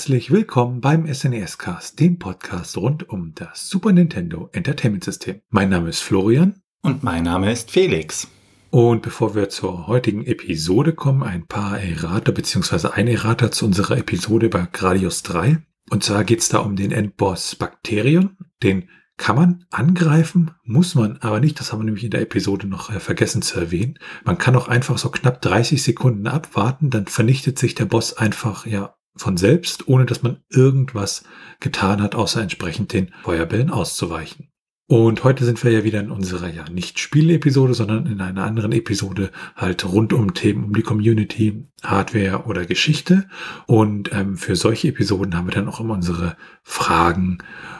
Herzlich 0.00 0.30
willkommen 0.30 0.80
beim 0.80 1.12
SNES 1.12 1.58
Cast, 1.58 2.00
dem 2.00 2.18
Podcast 2.18 2.78
rund 2.78 3.10
um 3.10 3.34
das 3.34 3.68
Super 3.68 3.92
Nintendo 3.92 4.48
Entertainment 4.52 5.04
System. 5.04 5.42
Mein 5.50 5.68
Name 5.68 5.90
ist 5.90 6.00
Florian. 6.00 6.62
Und 6.80 7.02
mein 7.02 7.24
Name 7.24 7.52
ist 7.52 7.70
Felix. 7.70 8.26
Und 8.70 9.02
bevor 9.02 9.34
wir 9.34 9.50
zur 9.50 9.88
heutigen 9.88 10.24
Episode 10.24 10.94
kommen, 10.94 11.22
ein 11.22 11.46
paar 11.46 11.78
Errata 11.78 12.32
bzw. 12.32 12.88
ein 12.94 13.08
Errata 13.08 13.50
zu 13.50 13.66
unserer 13.66 13.98
Episode 13.98 14.46
über 14.46 14.66
Gradius 14.72 15.22
3. 15.22 15.58
Und 15.90 16.02
zwar 16.02 16.24
geht 16.24 16.40
es 16.40 16.48
da 16.48 16.60
um 16.60 16.76
den 16.76 16.92
Endboss 16.92 17.56
Bakterion. 17.56 18.38
Den 18.62 18.88
kann 19.18 19.36
man 19.36 19.66
angreifen, 19.68 20.52
muss 20.64 20.94
man 20.94 21.18
aber 21.18 21.40
nicht. 21.40 21.60
Das 21.60 21.74
haben 21.74 21.80
wir 21.80 21.84
nämlich 21.84 22.04
in 22.04 22.10
der 22.10 22.22
Episode 22.22 22.66
noch 22.66 22.88
äh, 22.88 23.00
vergessen 23.00 23.42
zu 23.42 23.60
erwähnen. 23.60 23.98
Man 24.24 24.38
kann 24.38 24.56
auch 24.56 24.68
einfach 24.68 24.96
so 24.96 25.10
knapp 25.10 25.42
30 25.42 25.82
Sekunden 25.82 26.26
abwarten, 26.26 26.88
dann 26.88 27.06
vernichtet 27.06 27.58
sich 27.58 27.74
der 27.74 27.84
Boss 27.84 28.16
einfach 28.16 28.64
ja 28.64 28.94
von 29.20 29.36
selbst, 29.36 29.86
ohne 29.88 30.06
dass 30.06 30.22
man 30.22 30.38
irgendwas 30.48 31.22
getan 31.60 32.02
hat, 32.02 32.14
außer 32.14 32.40
entsprechend 32.40 32.92
den 32.92 33.12
Feuerbällen 33.22 33.70
auszuweichen. 33.70 34.48
Und 34.90 35.22
heute 35.22 35.44
sind 35.44 35.62
wir 35.62 35.70
ja 35.70 35.84
wieder 35.84 36.00
in 36.00 36.10
unserer 36.10 36.48
ja 36.48 36.64
nicht 36.68 36.98
Spiele-Episode, 36.98 37.74
sondern 37.74 38.06
in 38.06 38.20
einer 38.20 38.42
anderen 38.42 38.72
Episode 38.72 39.30
halt 39.54 39.84
rund 39.84 40.12
um 40.12 40.34
Themen 40.34 40.64
um 40.64 40.72
die 40.72 40.82
Community, 40.82 41.62
Hardware 41.84 42.42
oder 42.46 42.66
Geschichte. 42.66 43.28
Und 43.66 44.12
ähm, 44.12 44.36
für 44.36 44.56
solche 44.56 44.88
Episoden 44.88 45.36
haben 45.36 45.46
wir 45.46 45.54
dann 45.54 45.68
auch 45.68 45.78
immer 45.78 45.94
unsere 45.94 46.36
Fragen 46.64 47.38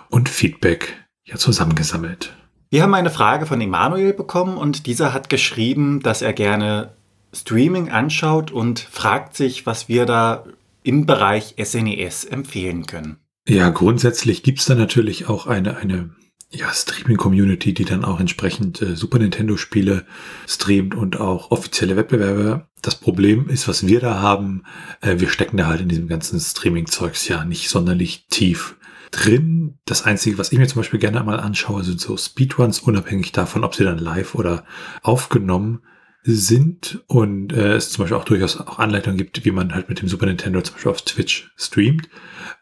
und 0.09 0.29
Feedback 0.29 1.05
ja 1.25 1.36
zusammengesammelt. 1.36 2.33
Wir 2.69 2.84
haben 2.84 2.95
eine 2.95 3.11
Frage 3.11 3.45
von 3.45 3.61
Emanuel 3.61 4.12
bekommen 4.12 4.57
und 4.57 4.86
dieser 4.86 5.12
hat 5.12 5.29
geschrieben, 5.29 5.98
dass 6.05 6.23
er 6.23 6.33
gerne 6.33 6.92
Streaming 7.33 7.91
anschaut 7.91 8.53
und 8.53 8.79
fragt 8.79 9.36
sich, 9.36 9.67
was 9.67 9.89
wir 9.89 10.07
da 10.07 10.45
im 10.83 11.06
Bereich 11.06 11.55
SNES 11.62 12.25
e 12.25 12.31
empfehlen 12.31 12.86
können. 12.86 13.19
Ja, 13.48 13.70
grundsätzlich 13.70 14.42
gibt's 14.42 14.67
da 14.67 14.75
natürlich 14.75 15.28
auch 15.28 15.47
eine, 15.47 15.77
eine 15.77 16.11
ja, 16.50 16.73
Streaming-Community, 16.73 17.73
die 17.75 17.84
dann 17.84 18.05
auch 18.05 18.20
entsprechend 18.20 18.83
äh, 18.83 18.97
Super 18.97 19.19
Nintendo-Spiele 19.19 20.05
streamt 20.48 20.95
und 20.95 21.20
auch 21.20 21.51
offizielle 21.51 21.97
Wettbewerbe. 21.97 22.67
Das 22.83 22.97
Problem 22.97 23.48
ist, 23.48 23.69
was 23.69 23.86
wir 23.86 24.01
da 24.01 24.20
haben, 24.20 24.64
äh, 25.01 25.20
wir 25.20 25.28
stecken 25.28 25.56
da 25.56 25.67
halt 25.67 25.81
in 25.81 25.89
diesem 25.89 26.08
ganzen 26.08 26.41
Streaming-Zeugs 26.41 27.28
ja 27.28 27.45
nicht 27.45 27.70
sonderlich 27.70 28.27
tief 28.31 28.77
drin. 29.12 29.78
Das 29.84 30.03
Einzige, 30.03 30.39
was 30.39 30.53
ich 30.53 30.58
mir 30.58 30.67
zum 30.67 30.81
Beispiel 30.81 31.01
gerne 31.01 31.20
einmal 31.20 31.41
anschaue, 31.41 31.84
sind 31.84 32.01
so 32.01 32.17
Speedruns, 32.17 32.81
unabhängig 32.81 33.33
davon, 33.33 33.64
ob 33.64 33.75
sie 33.75 33.84
dann 33.84 33.98
live 33.98 34.34
oder 34.34 34.64
aufgenommen 35.03 35.83
sind 36.23 37.03
und 37.07 37.53
äh, 37.53 37.75
es 37.75 37.91
zum 37.91 38.05
Beispiel 38.05 38.19
auch 38.19 38.25
durchaus 38.25 38.61
auch 38.61 38.79
Anleitungen 38.79 39.17
gibt, 39.17 39.45
wie 39.45 39.51
man 39.51 39.75
halt 39.75 39.89
mit 39.89 40.01
dem 40.01 40.09
Super 40.09 40.27
Nintendo 40.27 40.61
zum 40.61 40.75
Beispiel 40.75 40.91
auf 40.93 41.03
Twitch 41.03 41.51
streamt. 41.57 42.09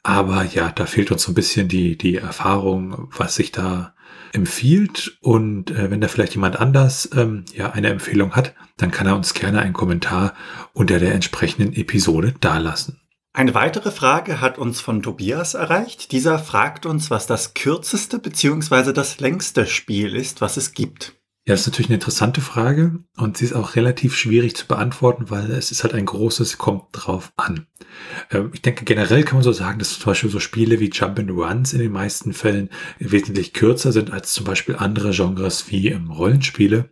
Aber 0.02 0.44
ja, 0.44 0.70
da 0.70 0.86
fehlt 0.86 1.10
uns 1.10 1.22
so 1.22 1.32
ein 1.32 1.34
bisschen 1.34 1.68
die, 1.68 1.98
die 1.98 2.16
Erfahrung, 2.16 3.08
was 3.16 3.34
sich 3.34 3.52
da 3.52 3.94
empfiehlt. 4.32 5.18
Und 5.20 5.70
äh, 5.70 5.90
wenn 5.90 6.00
da 6.00 6.08
vielleicht 6.08 6.34
jemand 6.34 6.60
anders 6.60 7.10
ähm, 7.14 7.44
ja 7.52 7.70
eine 7.70 7.88
Empfehlung 7.88 8.36
hat, 8.36 8.54
dann 8.76 8.90
kann 8.90 9.06
er 9.06 9.16
uns 9.16 9.34
gerne 9.34 9.60
einen 9.60 9.74
Kommentar 9.74 10.34
unter 10.72 10.98
der 10.98 11.14
entsprechenden 11.14 11.72
Episode 11.74 12.34
dalassen. 12.40 13.00
Eine 13.32 13.54
weitere 13.54 13.90
Frage 13.90 14.40
hat 14.40 14.58
uns 14.58 14.80
von 14.80 15.02
Tobias 15.02 15.54
erreicht. 15.54 16.12
Dieser 16.12 16.38
fragt 16.38 16.86
uns, 16.86 17.10
was 17.10 17.26
das 17.26 17.54
kürzeste 17.54 18.18
bzw. 18.18 18.92
das 18.92 19.20
längste 19.20 19.66
Spiel 19.66 20.16
ist, 20.16 20.40
was 20.40 20.56
es 20.56 20.72
gibt. 20.72 21.17
Ja, 21.48 21.54
das 21.54 21.62
ist 21.62 21.68
natürlich 21.68 21.88
eine 21.88 21.94
interessante 21.94 22.42
Frage 22.42 22.98
und 23.16 23.38
sie 23.38 23.46
ist 23.46 23.54
auch 23.54 23.74
relativ 23.74 24.14
schwierig 24.14 24.54
zu 24.54 24.66
beantworten, 24.66 25.30
weil 25.30 25.50
es 25.50 25.70
ist 25.70 25.82
halt 25.82 25.94
ein 25.94 26.04
großes, 26.04 26.58
kommt 26.58 26.88
drauf 26.92 27.32
an. 27.36 27.66
Ähm, 28.30 28.50
ich 28.52 28.60
denke, 28.60 28.84
generell 28.84 29.24
kann 29.24 29.36
man 29.36 29.42
so 29.42 29.52
sagen, 29.52 29.78
dass 29.78 29.98
zum 29.98 30.04
Beispiel 30.04 30.28
so 30.28 30.40
Spiele 30.40 30.78
wie 30.78 30.90
Jump 30.90 31.18
and 31.18 31.30
Runs 31.30 31.72
in 31.72 31.78
den 31.78 31.90
meisten 31.90 32.34
Fällen 32.34 32.68
wesentlich 32.98 33.54
kürzer 33.54 33.92
sind 33.92 34.10
als 34.10 34.34
zum 34.34 34.44
Beispiel 34.44 34.76
andere 34.76 35.12
Genres 35.12 35.70
wie 35.70 35.90
Rollenspiele, 35.92 36.90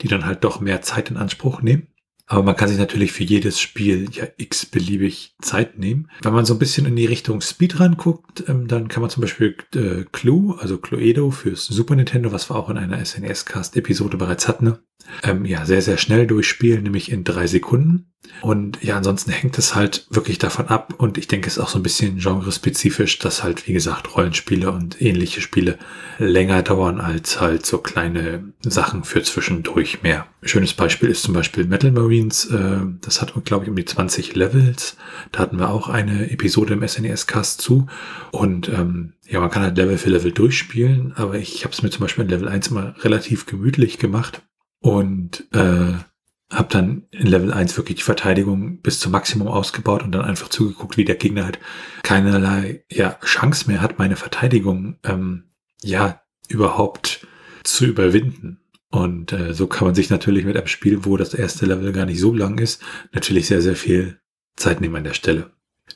die 0.00 0.08
dann 0.08 0.24
halt 0.24 0.42
doch 0.42 0.60
mehr 0.60 0.80
Zeit 0.80 1.10
in 1.10 1.18
Anspruch 1.18 1.60
nehmen. 1.60 1.88
Aber 2.30 2.42
man 2.42 2.56
kann 2.56 2.68
sich 2.68 2.76
natürlich 2.76 3.12
für 3.12 3.24
jedes 3.24 3.58
Spiel 3.58 4.08
ja 4.12 4.26
x 4.36 4.66
beliebig 4.66 5.34
Zeit 5.40 5.78
nehmen. 5.78 6.10
Wenn 6.22 6.34
man 6.34 6.44
so 6.44 6.54
ein 6.54 6.58
bisschen 6.58 6.84
in 6.84 6.94
die 6.94 7.06
Richtung 7.06 7.40
Speedrun 7.40 7.96
guckt, 7.96 8.44
ähm, 8.48 8.68
dann 8.68 8.88
kann 8.88 9.00
man 9.00 9.08
zum 9.08 9.22
Beispiel 9.22 9.56
äh, 9.74 10.04
Clue, 10.12 10.56
also 10.60 10.76
Cluedo 10.76 11.30
fürs 11.30 11.64
Super 11.64 11.96
Nintendo, 11.96 12.30
was 12.30 12.50
wir 12.50 12.56
auch 12.56 12.68
in 12.68 12.76
einer 12.76 13.02
SNES-Cast-Episode 13.02 14.18
bereits 14.18 14.46
hatten, 14.46 14.76
ähm, 15.22 15.46
ja, 15.46 15.64
sehr, 15.64 15.80
sehr 15.80 15.96
schnell 15.96 16.26
durchspielen, 16.26 16.82
nämlich 16.82 17.10
in 17.10 17.24
drei 17.24 17.46
Sekunden. 17.46 18.12
Und 18.40 18.82
ja, 18.82 18.96
ansonsten 18.96 19.30
hängt 19.30 19.58
es 19.58 19.74
halt 19.74 20.06
wirklich 20.10 20.38
davon 20.38 20.68
ab. 20.68 20.94
Und 20.98 21.18
ich 21.18 21.28
denke, 21.28 21.48
es 21.48 21.56
ist 21.56 21.62
auch 21.62 21.68
so 21.68 21.78
ein 21.78 21.82
bisschen 21.82 22.18
genrespezifisch, 22.18 23.18
dass 23.18 23.42
halt, 23.42 23.66
wie 23.66 23.72
gesagt, 23.72 24.14
Rollenspiele 24.16 24.70
und 24.70 25.00
ähnliche 25.00 25.40
Spiele 25.40 25.78
länger 26.18 26.62
dauern 26.62 27.00
als 27.00 27.40
halt 27.40 27.66
so 27.66 27.78
kleine 27.78 28.52
Sachen 28.60 29.04
für 29.04 29.22
zwischendurch 29.22 30.02
mehr. 30.02 30.26
Schönes 30.42 30.74
Beispiel 30.74 31.08
ist 31.08 31.22
zum 31.22 31.34
Beispiel 31.34 31.64
Metal 31.64 31.90
Marines. 31.90 32.44
Äh, 32.46 32.80
das 33.00 33.20
hat, 33.20 33.32
glaube 33.44 33.64
ich, 33.64 33.70
um 33.70 33.76
die 33.76 33.84
20 33.84 34.34
Levels. 34.34 34.96
Da 35.32 35.40
hatten 35.40 35.58
wir 35.58 35.70
auch 35.70 35.88
eine 35.88 36.30
Episode 36.30 36.74
im 36.74 36.86
SNES-Cast 36.86 37.60
zu. 37.60 37.86
Und 38.30 38.68
ähm, 38.68 39.14
ja, 39.26 39.40
man 39.40 39.50
kann 39.50 39.62
halt 39.62 39.76
Level 39.76 39.98
für 39.98 40.10
Level 40.10 40.32
durchspielen, 40.32 41.12
aber 41.16 41.34
ich 41.34 41.64
habe 41.64 41.74
es 41.74 41.82
mir 41.82 41.90
zum 41.90 42.02
Beispiel 42.02 42.24
in 42.24 42.30
Level 42.30 42.48
1 42.48 42.70
mal 42.70 42.94
relativ 43.00 43.46
gemütlich 43.46 43.98
gemacht 43.98 44.42
und 44.80 45.46
äh, 45.52 45.94
habe 46.50 46.68
dann 46.70 47.06
in 47.10 47.26
Level 47.26 47.52
1 47.52 47.76
wirklich 47.76 47.98
die 47.98 48.02
Verteidigung 48.02 48.80
bis 48.80 49.00
zum 49.00 49.12
Maximum 49.12 49.48
ausgebaut 49.48 50.02
und 50.02 50.12
dann 50.12 50.24
einfach 50.24 50.48
zugeguckt, 50.48 50.96
wie 50.96 51.04
der 51.04 51.16
Gegner 51.16 51.44
halt 51.44 51.58
keinerlei 52.02 52.84
ja, 52.90 53.18
Chance 53.24 53.66
mehr 53.66 53.82
hat, 53.82 53.98
meine 53.98 54.16
Verteidigung 54.16 54.96
ähm, 55.04 55.44
ja 55.82 56.22
überhaupt 56.48 57.26
zu 57.64 57.84
überwinden. 57.84 58.60
Und 58.90 59.32
äh, 59.32 59.52
so 59.52 59.66
kann 59.66 59.86
man 59.86 59.94
sich 59.94 60.08
natürlich 60.08 60.46
mit 60.46 60.56
einem 60.56 60.66
Spiel, 60.66 61.04
wo 61.04 61.18
das 61.18 61.34
erste 61.34 61.66
Level 61.66 61.92
gar 61.92 62.06
nicht 62.06 62.20
so 62.20 62.32
lang 62.32 62.58
ist, 62.58 62.82
natürlich 63.12 63.46
sehr, 63.46 63.60
sehr 63.60 63.76
viel 63.76 64.18
Zeit 64.56 64.80
nehmen 64.80 64.96
an 64.96 65.04
der 65.04 65.12
Stelle. 65.12 65.50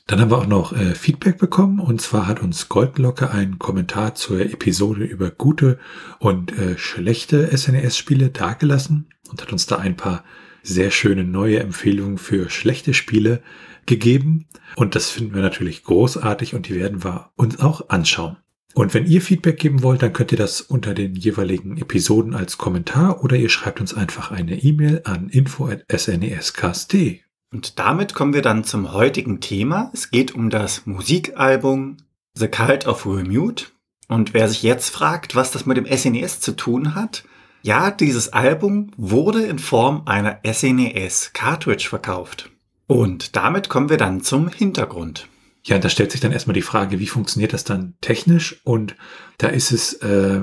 Dann 0.05 0.19
haben 0.19 0.31
wir 0.31 0.37
auch 0.37 0.47
noch 0.47 0.73
äh, 0.73 0.93
Feedback 0.93 1.39
bekommen 1.39 1.79
und 1.79 2.01
zwar 2.01 2.27
hat 2.27 2.41
uns 2.41 2.69
Goldlocke 2.69 3.31
einen 3.31 3.57
Kommentar 3.57 4.13
zur 4.13 4.41
Episode 4.41 5.03
über 5.03 5.31
gute 5.31 5.79
und 6.19 6.55
äh, 6.57 6.77
schlechte 6.77 7.55
SNES-Spiele 7.55 8.29
dargelassen 8.29 9.09
und 9.29 9.41
hat 9.41 9.51
uns 9.51 9.65
da 9.65 9.77
ein 9.77 9.95
paar 9.95 10.23
sehr 10.63 10.89
schöne 10.89 11.23
neue 11.23 11.59
Empfehlungen 11.59 12.17
für 12.17 12.49
schlechte 12.49 12.93
Spiele 12.93 13.43
gegeben. 13.85 14.47
Und 14.75 14.95
das 14.95 15.11
finden 15.11 15.35
wir 15.35 15.41
natürlich 15.41 15.83
großartig 15.83 16.55
und 16.55 16.67
die 16.67 16.75
werden 16.75 17.03
wir 17.03 17.31
uns 17.35 17.59
auch 17.59 17.89
anschauen. 17.89 18.37
Und 18.73 18.95
wenn 18.95 19.05
ihr 19.05 19.21
Feedback 19.21 19.59
geben 19.59 19.83
wollt, 19.83 20.01
dann 20.01 20.13
könnt 20.13 20.31
ihr 20.31 20.37
das 20.37 20.61
unter 20.61 20.95
den 20.95 21.13
jeweiligen 21.15 21.77
Episoden 21.77 22.33
als 22.33 22.57
Kommentar 22.57 23.23
oder 23.23 23.35
ihr 23.35 23.49
schreibt 23.49 23.79
uns 23.79 23.93
einfach 23.93 24.31
eine 24.31 24.57
E-Mail 24.57 25.01
an 25.03 25.29
info.snescast.de. 25.29 27.19
Und 27.51 27.77
damit 27.77 28.15
kommen 28.15 28.33
wir 28.33 28.41
dann 28.41 28.63
zum 28.63 28.91
heutigen 28.93 29.39
Thema. 29.41 29.91
Es 29.93 30.09
geht 30.09 30.33
um 30.33 30.49
das 30.49 30.87
Musikalbum 30.87 31.97
The 32.35 32.47
Cult 32.47 32.87
of 32.87 33.05
Remute. 33.05 33.65
Und 34.07 34.33
wer 34.33 34.49
sich 34.49 34.63
jetzt 34.63 34.89
fragt, 34.89 35.35
was 35.35 35.51
das 35.51 35.67
mit 35.67 35.77
dem 35.77 35.85
SNES 35.85 36.37
e 36.37 36.39
zu 36.39 36.55
tun 36.55 36.95
hat, 36.95 37.25
ja, 37.63 37.91
dieses 37.91 38.33
Album 38.33 38.91
wurde 38.97 39.45
in 39.45 39.57
Form 39.57 40.03
einer 40.05 40.41
SNES 40.45 41.27
e 41.27 41.29
Cartridge 41.31 41.87
verkauft. 41.87 42.51
Und 42.87 43.37
damit 43.37 43.69
kommen 43.69 43.89
wir 43.89 43.95
dann 43.95 44.21
zum 44.21 44.49
Hintergrund. 44.49 45.29
Ja, 45.63 45.79
da 45.79 45.87
stellt 45.87 46.11
sich 46.11 46.19
dann 46.19 46.33
erstmal 46.33 46.55
die 46.55 46.61
Frage, 46.61 46.99
wie 46.99 47.07
funktioniert 47.07 47.53
das 47.53 47.63
dann 47.63 47.93
technisch? 48.01 48.59
Und 48.65 48.97
da 49.37 49.47
ist 49.47 49.71
es 49.71 49.93
äh, 49.93 50.41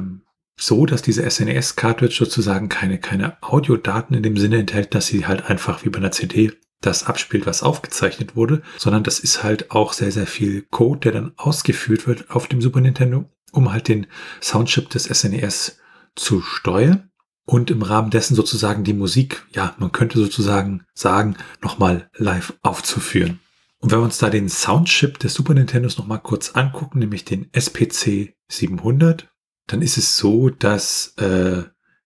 so, 0.57 0.87
dass 0.87 1.03
diese 1.03 1.31
SNES 1.31 1.77
Cartridge 1.77 2.17
sozusagen 2.19 2.71
keine, 2.71 2.99
keine 2.99 3.37
Audiodaten 3.43 4.17
in 4.17 4.23
dem 4.23 4.39
Sinne 4.39 4.57
enthält, 4.57 4.95
dass 4.95 5.07
sie 5.07 5.27
halt 5.27 5.45
einfach 5.45 5.85
wie 5.85 5.91
bei 5.91 5.99
einer 5.99 6.13
CD 6.13 6.53
das 6.81 7.05
abspielt, 7.05 7.45
was 7.45 7.63
aufgezeichnet 7.63 8.35
wurde, 8.35 8.63
sondern 8.79 9.05
das 9.05 9.21
ist 9.21 9.43
halt 9.43 9.71
auch 9.73 9.93
sehr, 9.93 10.11
sehr 10.11 10.27
viel 10.27 10.63
Code, 10.71 11.01
der 11.01 11.13
dann 11.13 11.33
ausgeführt 11.37 12.07
wird 12.07 12.31
auf 12.31 12.47
dem 12.47 12.63
Super 12.63 12.81
Nintendo, 12.81 13.27
um 13.53 13.71
halt 13.71 13.89
den 13.89 14.07
Soundchip 14.41 14.89
des 14.89 15.05
SNES 15.05 15.69
e 15.69 15.73
zu 16.17 16.41
steuern 16.41 17.10
und 17.51 17.69
im 17.69 17.83
Rahmen 17.83 18.11
dessen 18.11 18.37
sozusagen 18.37 18.85
die 18.85 18.95
Musik, 18.95 19.45
ja, 19.53 19.75
man 19.79 19.91
könnte 19.91 20.21
sozusagen 20.21 20.85
sagen, 20.95 21.37
nochmal 21.61 22.09
live 22.17 22.57
aufzuführen. 22.63 23.41
Und 23.81 23.91
wenn 23.91 23.99
wir 23.99 24.05
uns 24.05 24.19
da 24.19 24.31
den 24.31 24.49
Soundchip 24.49 25.19
des 25.19 25.35
Super 25.35 25.55
Nintendos 25.55 25.99
nochmal 25.99 26.21
kurz 26.21 26.51
angucken, 26.51 27.01
nämlich 27.01 27.25
den 27.25 27.53
SPC 27.53 28.37
700, 28.47 29.29
dann 29.67 29.83
ist 29.83 29.97
es 29.97 30.17
so, 30.17 30.49
dass 30.49 31.15
äh, 31.17 31.65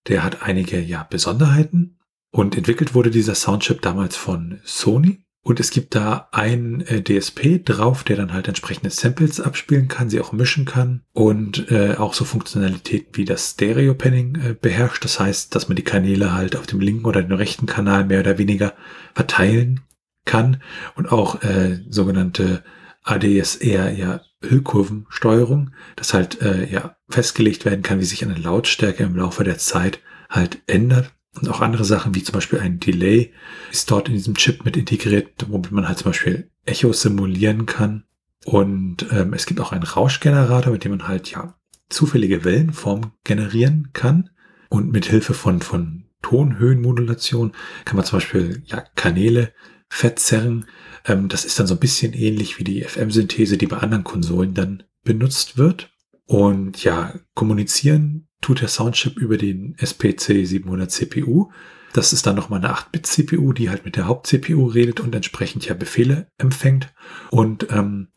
der 0.09 0.23
hat 0.25 0.41
einige 0.41 0.81
ja 0.81 1.03
Besonderheiten. 1.03 1.99
Und 2.31 2.57
entwickelt 2.57 2.95
wurde 2.95 3.11
dieser 3.11 3.35
Soundchip 3.35 3.83
damals 3.83 4.17
von 4.17 4.61
Sony. 4.65 5.24
Und 5.45 5.61
es 5.61 5.71
gibt 5.71 5.95
da 5.95 6.29
ein 6.33 6.81
äh, 6.87 7.03
DSP 7.03 7.63
drauf, 7.63 8.03
der 8.03 8.17
dann 8.17 8.33
halt 8.33 8.49
entsprechende 8.49 8.89
Samples 8.89 9.43
abspielen 9.43 9.89
kann, 9.89 10.09
sie 10.09 10.21
auch 10.21 10.33
mischen 10.33 10.65
kann 10.65 11.03
und 11.13 11.71
äh, 11.71 11.97
auch 11.97 12.15
so 12.15 12.25
Funktionalitäten 12.25 13.15
wie 13.15 13.27
das 13.27 13.51
Stereo-Panning 13.51 14.35
äh, 14.37 14.55
beherrscht. 14.59 15.05
Das 15.05 15.21
heißt, 15.21 15.55
dass 15.55 15.69
man 15.69 15.77
die 15.77 15.85
Kanäle 15.85 16.33
halt 16.33 16.57
auf 16.57 16.67
dem 16.67 16.81
linken 16.81 17.05
oder 17.05 17.23
dem 17.23 17.37
rechten 17.37 17.67
Kanal 17.67 18.07
mehr 18.07 18.21
oder 18.21 18.39
weniger 18.39 18.73
verteilen 19.13 19.81
kann 20.25 20.63
und 20.95 21.13
auch 21.13 21.43
äh, 21.43 21.83
sogenannte 21.91 22.65
ADSR 23.03 23.91
ja 23.91 24.23
Hüllkurvensteuerung, 24.43 25.73
das 25.97 26.15
halt 26.15 26.41
äh, 26.41 26.65
ja 26.73 26.97
festgelegt 27.11 27.67
werden 27.67 27.83
kann, 27.83 28.01
wie 28.01 28.05
sich 28.05 28.25
eine 28.25 28.35
Lautstärke 28.35 29.03
im 29.03 29.17
Laufe 29.17 29.45
der 29.45 29.59
Zeit 29.59 30.01
halt 30.31 30.63
ändert. 30.67 31.13
Und 31.41 31.49
auch 31.49 31.61
andere 31.61 31.85
Sachen, 31.85 32.15
wie 32.15 32.23
zum 32.23 32.35
Beispiel 32.35 32.61
ein 32.61 32.79
Delay, 32.79 33.33
ist 33.71 33.91
dort 33.91 34.09
in 34.09 34.15
diesem 34.15 34.35
Chip 34.35 34.65
mit 34.65 34.77
integriert, 34.77 35.47
womit 35.49 35.73
man 35.73 35.89
halt 35.89 35.99
zum 35.99 36.11
Beispiel 36.11 36.51
Echos 36.65 37.03
simulieren 37.03 37.67
kann. 37.67 38.05
Und 38.45 39.07
ähm, 39.11 39.33
es 39.33 39.47
gibt 39.47 39.61
auch 39.61 39.73
einen 39.73 39.83
Rauschgenerator, 39.83 40.73
mit 40.73 40.85
dem 40.85 40.93
man 40.93 41.09
halt 41.09 41.31
ja 41.31 41.57
zufällige 41.89 42.45
Wellenformen 42.45 43.13
generieren 43.25 43.91
kann. 43.93 44.31
Und 44.69 44.93
mit 44.93 45.07
Hilfe 45.07 45.35
von, 45.35 45.61
von 45.61 46.05
Tonhöhenmodulation 46.23 47.53
kann 47.85 47.97
man 47.97 48.05
zum 48.05 48.19
Beispiel 48.19 48.63
ja 48.67 48.85
Kanäle 48.95 49.53
verzerren. 49.89 50.67
Ähm, 51.05 51.29
das 51.29 51.45
ist 51.45 51.59
dann 51.59 51.67
so 51.67 51.75
ein 51.75 51.81
bisschen 51.81 52.13
ähnlich 52.13 52.59
wie 52.59 52.65
die 52.65 52.83
FM-Synthese, 52.83 53.57
die 53.57 53.67
bei 53.67 53.79
anderen 53.79 54.05
Konsolen 54.05 54.55
dann 54.55 54.83
benutzt 55.03 55.59
wird. 55.59 55.91
Und 56.27 56.83
ja, 56.83 57.15
kommunizieren 57.35 58.29
tut 58.45 58.61
der 58.61 58.69
Soundchip 58.69 59.17
über 59.17 59.39
den 59.39 59.75
SPC 59.79 60.47
700 60.47 60.91
CPU. 60.91 61.51
Das 61.95 62.13
ist 62.13 62.27
dann 62.27 62.37
nochmal 62.37 62.63
eine 62.63 62.75
8-Bit-CPU, 62.75 63.55
die 63.55 63.71
halt 63.71 63.87
mit 63.87 63.97
der 63.97 64.07
Haupt-CPU 64.07 64.67
redet 64.67 65.01
und 65.01 65.15
entsprechend 65.15 65.65
ja 65.65 65.73
Befehle 65.73 66.27
empfängt. 66.37 66.93
Und 67.31 67.69
ähm, 67.71 68.09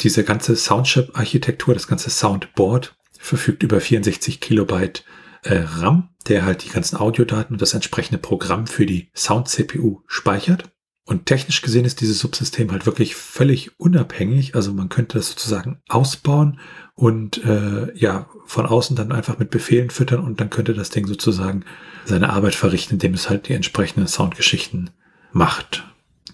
diese 0.00 0.24
ganze 0.24 0.56
Soundchip-Architektur, 0.56 1.74
das 1.74 1.86
ganze 1.86 2.10
Soundboard 2.10 2.96
verfügt 3.16 3.62
über 3.62 3.80
64 3.80 4.40
Kilobyte 4.40 5.04
äh, 5.44 5.58
RAM, 5.58 6.08
der 6.26 6.44
halt 6.44 6.64
die 6.64 6.70
ganzen 6.70 6.96
Audiodaten 6.96 7.54
und 7.54 7.62
das 7.62 7.74
entsprechende 7.74 8.18
Programm 8.18 8.66
für 8.66 8.86
die 8.86 9.12
Sound-CPU 9.14 10.00
speichert. 10.08 10.72
Und 11.06 11.26
technisch 11.26 11.62
gesehen 11.62 11.84
ist 11.84 12.00
dieses 12.00 12.18
Subsystem 12.18 12.72
halt 12.72 12.86
wirklich 12.86 13.14
völlig 13.14 13.78
unabhängig. 13.78 14.54
Also 14.56 14.72
man 14.72 14.88
könnte 14.88 15.18
das 15.18 15.28
sozusagen 15.28 15.80
ausbauen 15.88 16.58
und 17.00 17.42
äh, 17.44 17.96
ja, 17.96 18.28
von 18.44 18.66
außen 18.66 18.94
dann 18.94 19.10
einfach 19.10 19.38
mit 19.38 19.48
Befehlen 19.48 19.88
füttern 19.88 20.20
und 20.20 20.38
dann 20.38 20.50
könnte 20.50 20.74
das 20.74 20.90
Ding 20.90 21.06
sozusagen 21.06 21.64
seine 22.04 22.28
Arbeit 22.28 22.54
verrichten, 22.54 22.96
indem 22.96 23.14
es 23.14 23.30
halt 23.30 23.48
die 23.48 23.54
entsprechenden 23.54 24.06
Soundgeschichten 24.06 24.90
macht. 25.32 25.82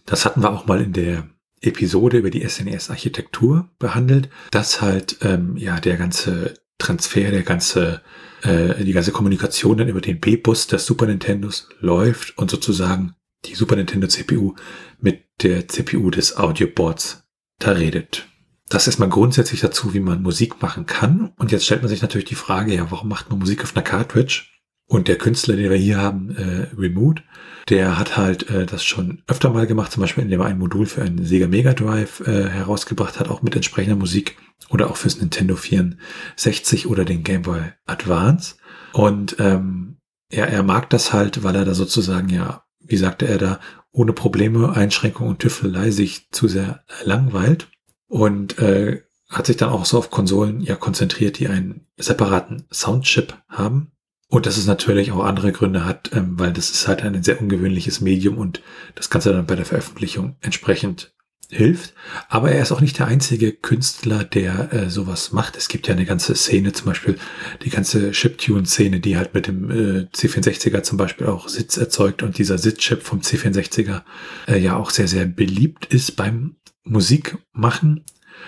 Das 0.07 0.25
hatten 0.25 0.43
wir 0.43 0.51
auch 0.51 0.67
mal 0.67 0.81
in 0.81 0.93
der 0.93 1.29
Episode 1.61 2.19
über 2.19 2.31
die 2.31 2.45
SNES-Architektur 2.45 3.69
behandelt, 3.79 4.29
dass 4.51 4.83
halt 4.83 5.19
ähm, 5.23 5.57
ja 5.57 5.79
der 5.79 5.97
ganze 5.97 6.55
Transfer, 6.79 7.31
der 7.31 7.45
ganze 7.45 8.03
äh, 8.43 8.83
die 8.83 8.93
ganze 8.93 9.13
Kommunikation 9.13 9.79
dann 9.79 9.89
über 9.89 10.01
den 10.01 10.19
B-Bus 10.19 10.67
des 10.67 10.85
Super 10.85 11.07
Nintendos 11.07 11.69
läuft 11.79 12.37
und 12.39 12.51
sozusagen 12.51 13.15
die 13.45 13.55
Super 13.55 13.77
Nintendo 13.77 14.09
CPU 14.09 14.57
mit 14.99 15.23
der 15.43 15.69
CPU 15.69 16.11
des 16.11 16.37
Audioboards 16.37 17.23
da 17.61 17.71
redet. 17.71 18.27
Das 18.69 18.89
ist 18.89 18.99
mal 18.99 19.09
grundsätzlich 19.09 19.61
dazu, 19.61 19.95
wie 19.95 20.01
man 20.01 20.23
Musik 20.23 20.61
machen 20.61 20.87
kann. 20.87 21.33
Und 21.37 21.53
jetzt 21.53 21.65
stellt 21.65 21.83
man 21.83 21.89
sich 21.89 22.03
natürlich 22.03 22.29
die 22.29 22.35
Frage, 22.35 22.75
ja, 22.75 22.91
warum 22.91 23.09
macht 23.09 23.31
man 23.31 23.39
Musik 23.39 23.63
auf 23.63 23.77
einer 23.77 23.85
Cartridge? 23.85 24.45
Und 24.89 25.09
der 25.09 25.19
Künstler, 25.19 25.57
den 25.57 25.71
wir 25.71 25.77
hier 25.77 25.99
haben, 25.99 26.31
äh, 26.37 26.69
Remote, 26.77 27.23
der 27.69 27.99
hat 27.99 28.17
halt 28.17 28.49
äh, 28.51 28.67
das 28.67 28.85
schon 28.85 29.23
öfter 29.27 29.51
mal 29.51 29.67
gemacht, 29.67 29.91
zum 29.91 30.01
Beispiel 30.01 30.23
indem 30.25 30.41
er 30.41 30.47
ein 30.47 30.59
Modul 30.59 30.87
für 30.87 31.03
einen 31.03 31.25
Sega 31.25 31.49
Mega 31.49 31.73
Drive 31.73 32.21
äh, 32.21 32.49
herausgebracht 32.49 33.19
hat, 33.19 33.29
auch 33.29 33.43
mit 33.43 33.57
entsprechender 33.57 33.97
Musik 33.97 34.37
oder 34.69 34.89
auch 34.89 34.97
fürs 34.97 35.21
Nintendo 35.21 35.57
64 35.57 36.87
oder 36.87 37.05
den 37.05 37.25
Game 37.25 37.43
Boy 37.43 37.63
Advance. 37.87 38.57
Und 38.93 39.37
ähm, 39.41 39.97
er, 40.31 40.49
er 40.49 40.63
mag 40.63 40.89
das 40.91 41.13
halt, 41.13 41.43
weil 41.43 41.57
er 41.57 41.65
da 41.65 41.75
sozusagen 41.75 42.29
ja 42.29 42.67
wie 42.89 42.97
sagte 42.97 43.27
er 43.27 43.39
da, 43.39 43.61
ohne 43.93 44.13
Probleme, 44.13 44.75
Einschränkungen 44.75 45.31
und 45.31 45.39
Tüftelei 45.39 45.91
sich 45.91 46.31
zu 46.31 46.49
sehr 46.49 46.85
langweilt 47.05 47.69
und 48.09 48.59
äh, 48.59 49.03
hat 49.29 49.47
sich 49.47 49.57
dann 49.57 49.71
auch 49.71 49.85
so 49.85 49.99
auf 49.99 50.11
Konsolen 50.11 50.61
ja 50.61 50.77
konzentriert, 50.77 51.39
die 51.39 51.49
einen 51.49 51.87
separaten 51.97 52.67
Soundchip 52.73 53.35
haben. 53.49 53.93
Und 54.29 54.47
dass 54.47 54.57
es 54.57 54.67
natürlich 54.67 55.13
auch 55.13 55.25
andere 55.25 55.53
Gründe 55.53 55.85
hat, 55.85 56.11
ähm, 56.13 56.39
weil 56.39 56.53
das 56.53 56.71
ist 56.71 56.89
halt 56.89 57.03
ein 57.03 57.23
sehr 57.23 57.41
ungewöhnliches 57.41 58.01
Medium 58.01 58.39
und 58.39 58.61
das 58.97 59.09
Ganze 59.09 59.33
dann 59.33 59.47
bei 59.47 59.55
der 59.55 59.65
Veröffentlichung 59.65 60.37
entsprechend 60.41 61.15
hilft. 61.49 61.95
Aber 62.29 62.51
er 62.51 62.63
ist 62.63 62.73
auch 62.73 62.81
nicht 62.81 62.99
der 62.99 63.07
einzige 63.07 63.53
Künstler, 63.53 64.25
der 64.25 64.73
äh, 64.73 64.91
sowas 64.91 65.33
macht. 65.33 65.57
Es 65.57 65.69
gibt 65.69 65.87
ja 65.87 65.95
eine 65.95 66.07
ganze 66.07 66.35
Szene, 66.35 66.73
zum 66.73 66.87
Beispiel 66.87 67.19
die 67.65 67.71
ganze 67.71 68.11
Chiptune-Szene, 68.11 68.99
die 68.99 69.17
halt 69.17 69.33
mit 69.33 69.47
dem 69.47 69.71
äh, 69.71 70.09
C64er 70.13 70.83
zum 70.83 70.99
Beispiel 70.99 71.29
auch 71.29 71.49
Sitz 71.49 71.77
erzeugt 71.77 72.25
und 72.25 72.39
dieser 72.39 72.59
Sitzchip 72.59 73.03
vom 73.03 73.21
C64er 73.21 74.03
äh, 74.49 74.59
ja 74.59 74.77
auch 74.77 74.91
sehr, 74.91 75.07
sehr 75.09 75.27
beliebt 75.27 75.87
ist 75.87 76.17
beim 76.17 76.57
Musikmachen. 76.87 78.05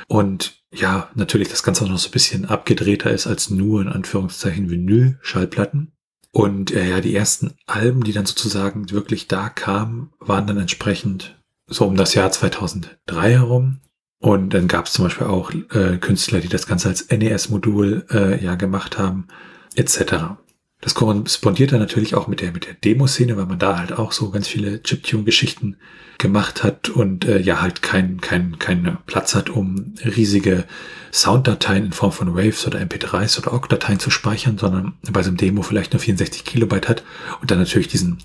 Und 0.07 0.63
ja, 0.73 1.11
natürlich 1.15 1.49
das 1.49 1.63
Ganze 1.63 1.85
auch 1.85 1.89
noch 1.89 1.99
so 1.99 2.09
ein 2.09 2.13
bisschen 2.13 2.45
abgedrehter 2.45 3.11
ist 3.11 3.27
als 3.27 3.51
nur 3.51 3.81
in 3.81 3.89
Anführungszeichen 3.89 4.71
Vinyl-Schallplatten. 4.71 5.93
Und 6.31 6.73
äh, 6.73 6.91
ja, 6.91 7.01
die 7.01 7.15
ersten 7.15 7.55
Alben, 7.67 8.05
die 8.05 8.13
dann 8.13 8.27
sozusagen 8.27 8.91
wirklich 8.91 9.29
da 9.29 9.49
kamen, 9.49 10.13
waren 10.21 10.47
dann 10.47 10.59
entsprechend 10.59 11.41
so 11.67 11.87
um 11.87 11.97
das 11.97 12.15
Jahr 12.15 12.31
2003 12.31 13.33
herum. 13.33 13.81
Und 14.21 14.53
dann 14.53 14.69
gab 14.69 14.87
es 14.87 14.93
zum 14.93 15.05
Beispiel 15.05 15.27
auch 15.27 15.53
äh, 15.53 15.99
Künstler, 15.99 16.41
die 16.41 16.49
das 16.49 16.67
Ganze 16.67 16.89
als 16.89 17.09
NES-Modul 17.11 18.07
äh, 18.11 18.45
ja 18.45 18.57
gemacht 18.57 18.99
haben, 18.99 19.29
etc. 19.75 20.37
Das 20.81 20.95
korrespondiert 20.95 21.73
dann 21.73 21.81
natürlich 21.81 22.15
auch 22.15 22.29
mit 22.29 22.41
der 22.41 22.53
mit 22.53 22.67
der 22.67 22.75
Demo-Szene, 22.75 23.37
weil 23.37 23.47
man 23.47 23.59
da 23.59 23.79
halt 23.79 23.93
auch 23.93 24.13
so 24.13 24.31
ganz 24.31 24.47
viele 24.47 24.83
Chiptune-Geschichten 24.83 25.77
gemacht 26.19 26.63
hat 26.63 26.89
und 26.89 27.25
äh, 27.25 27.41
ja 27.41 27.61
halt 27.61 27.83
keinen 27.83 28.21
kein, 28.21 28.59
kein 28.59 28.99
Platz 29.07 29.35
hat, 29.35 29.51
um 29.51 29.95
riesige 30.05 30.65
Sounddateien 31.13 31.87
in 31.87 31.93
Form 31.93 32.13
von 32.13 32.37
Waves 32.37 32.67
oder 32.67 32.81
MP3s 32.81 33.39
oder 33.39 33.55
OGG-Dateien 33.55 33.99
zu 33.99 34.11
speichern, 34.11 34.59
sondern 34.59 34.95
bei 35.11 35.23
so 35.23 35.29
einem 35.29 35.37
Demo 35.37 35.63
vielleicht 35.63 35.93
nur 35.93 36.01
64 36.01 36.45
Kilobyte 36.45 36.89
hat 36.89 37.03
und 37.41 37.51
dann 37.51 37.59
natürlich 37.59 37.89
diesen 37.89 38.19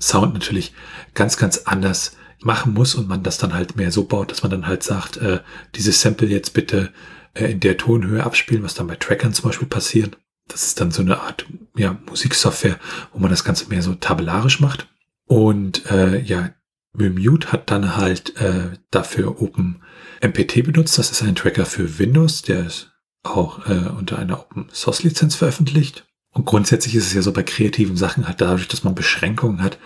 Sound 0.00 0.34
natürlich 0.34 0.72
ganz, 1.14 1.36
ganz 1.36 1.58
anders 1.64 2.16
machen 2.42 2.72
muss 2.72 2.94
und 2.94 3.08
man 3.08 3.22
das 3.22 3.38
dann 3.38 3.52
halt 3.52 3.76
mehr 3.76 3.92
so 3.92 4.04
baut, 4.04 4.30
dass 4.30 4.42
man 4.42 4.50
dann 4.50 4.66
halt 4.66 4.82
sagt, 4.82 5.18
äh, 5.18 5.40
dieses 5.74 6.00
Sample 6.00 6.28
jetzt 6.28 6.54
bitte 6.54 6.90
äh, 7.34 7.52
in 7.52 7.60
der 7.60 7.76
Tonhöhe 7.76 8.24
abspielen, 8.24 8.62
was 8.62 8.74
dann 8.74 8.86
bei 8.86 8.96
Trackern 8.96 9.34
zum 9.34 9.50
Beispiel 9.50 9.68
passiert. 9.68 10.16
Das 10.52 10.64
ist 10.64 10.80
dann 10.80 10.90
so 10.90 11.02
eine 11.02 11.20
Art 11.20 11.46
ja, 11.76 11.98
Musiksoftware, 12.08 12.78
wo 13.12 13.18
man 13.18 13.30
das 13.30 13.44
Ganze 13.44 13.68
mehr 13.68 13.82
so 13.82 13.94
tabellarisch 13.94 14.60
macht. 14.60 14.88
Und 15.26 15.90
äh, 15.90 16.20
ja, 16.20 16.50
Mute 16.92 17.52
hat 17.52 17.70
dann 17.70 17.96
halt 17.96 18.36
äh, 18.40 18.70
dafür 18.90 19.40
Open 19.40 19.82
MPT 20.20 20.64
benutzt. 20.64 20.98
Das 20.98 21.10
ist 21.10 21.22
ein 21.22 21.34
Tracker 21.36 21.66
für 21.66 21.98
Windows, 21.98 22.42
der 22.42 22.66
ist 22.66 22.90
auch 23.22 23.66
äh, 23.68 23.88
unter 23.96 24.18
einer 24.18 24.40
Open 24.40 24.68
Source 24.72 25.02
Lizenz 25.02 25.36
veröffentlicht. 25.36 26.06
Und 26.32 26.46
grundsätzlich 26.46 26.94
ist 26.94 27.06
es 27.06 27.14
ja 27.14 27.22
so 27.22 27.32
bei 27.32 27.42
kreativen 27.42 27.96
Sachen 27.96 28.26
halt 28.26 28.40
dadurch, 28.40 28.68
dass 28.68 28.84
man 28.84 28.94
Beschränkungen 28.94 29.62
hat, 29.62 29.78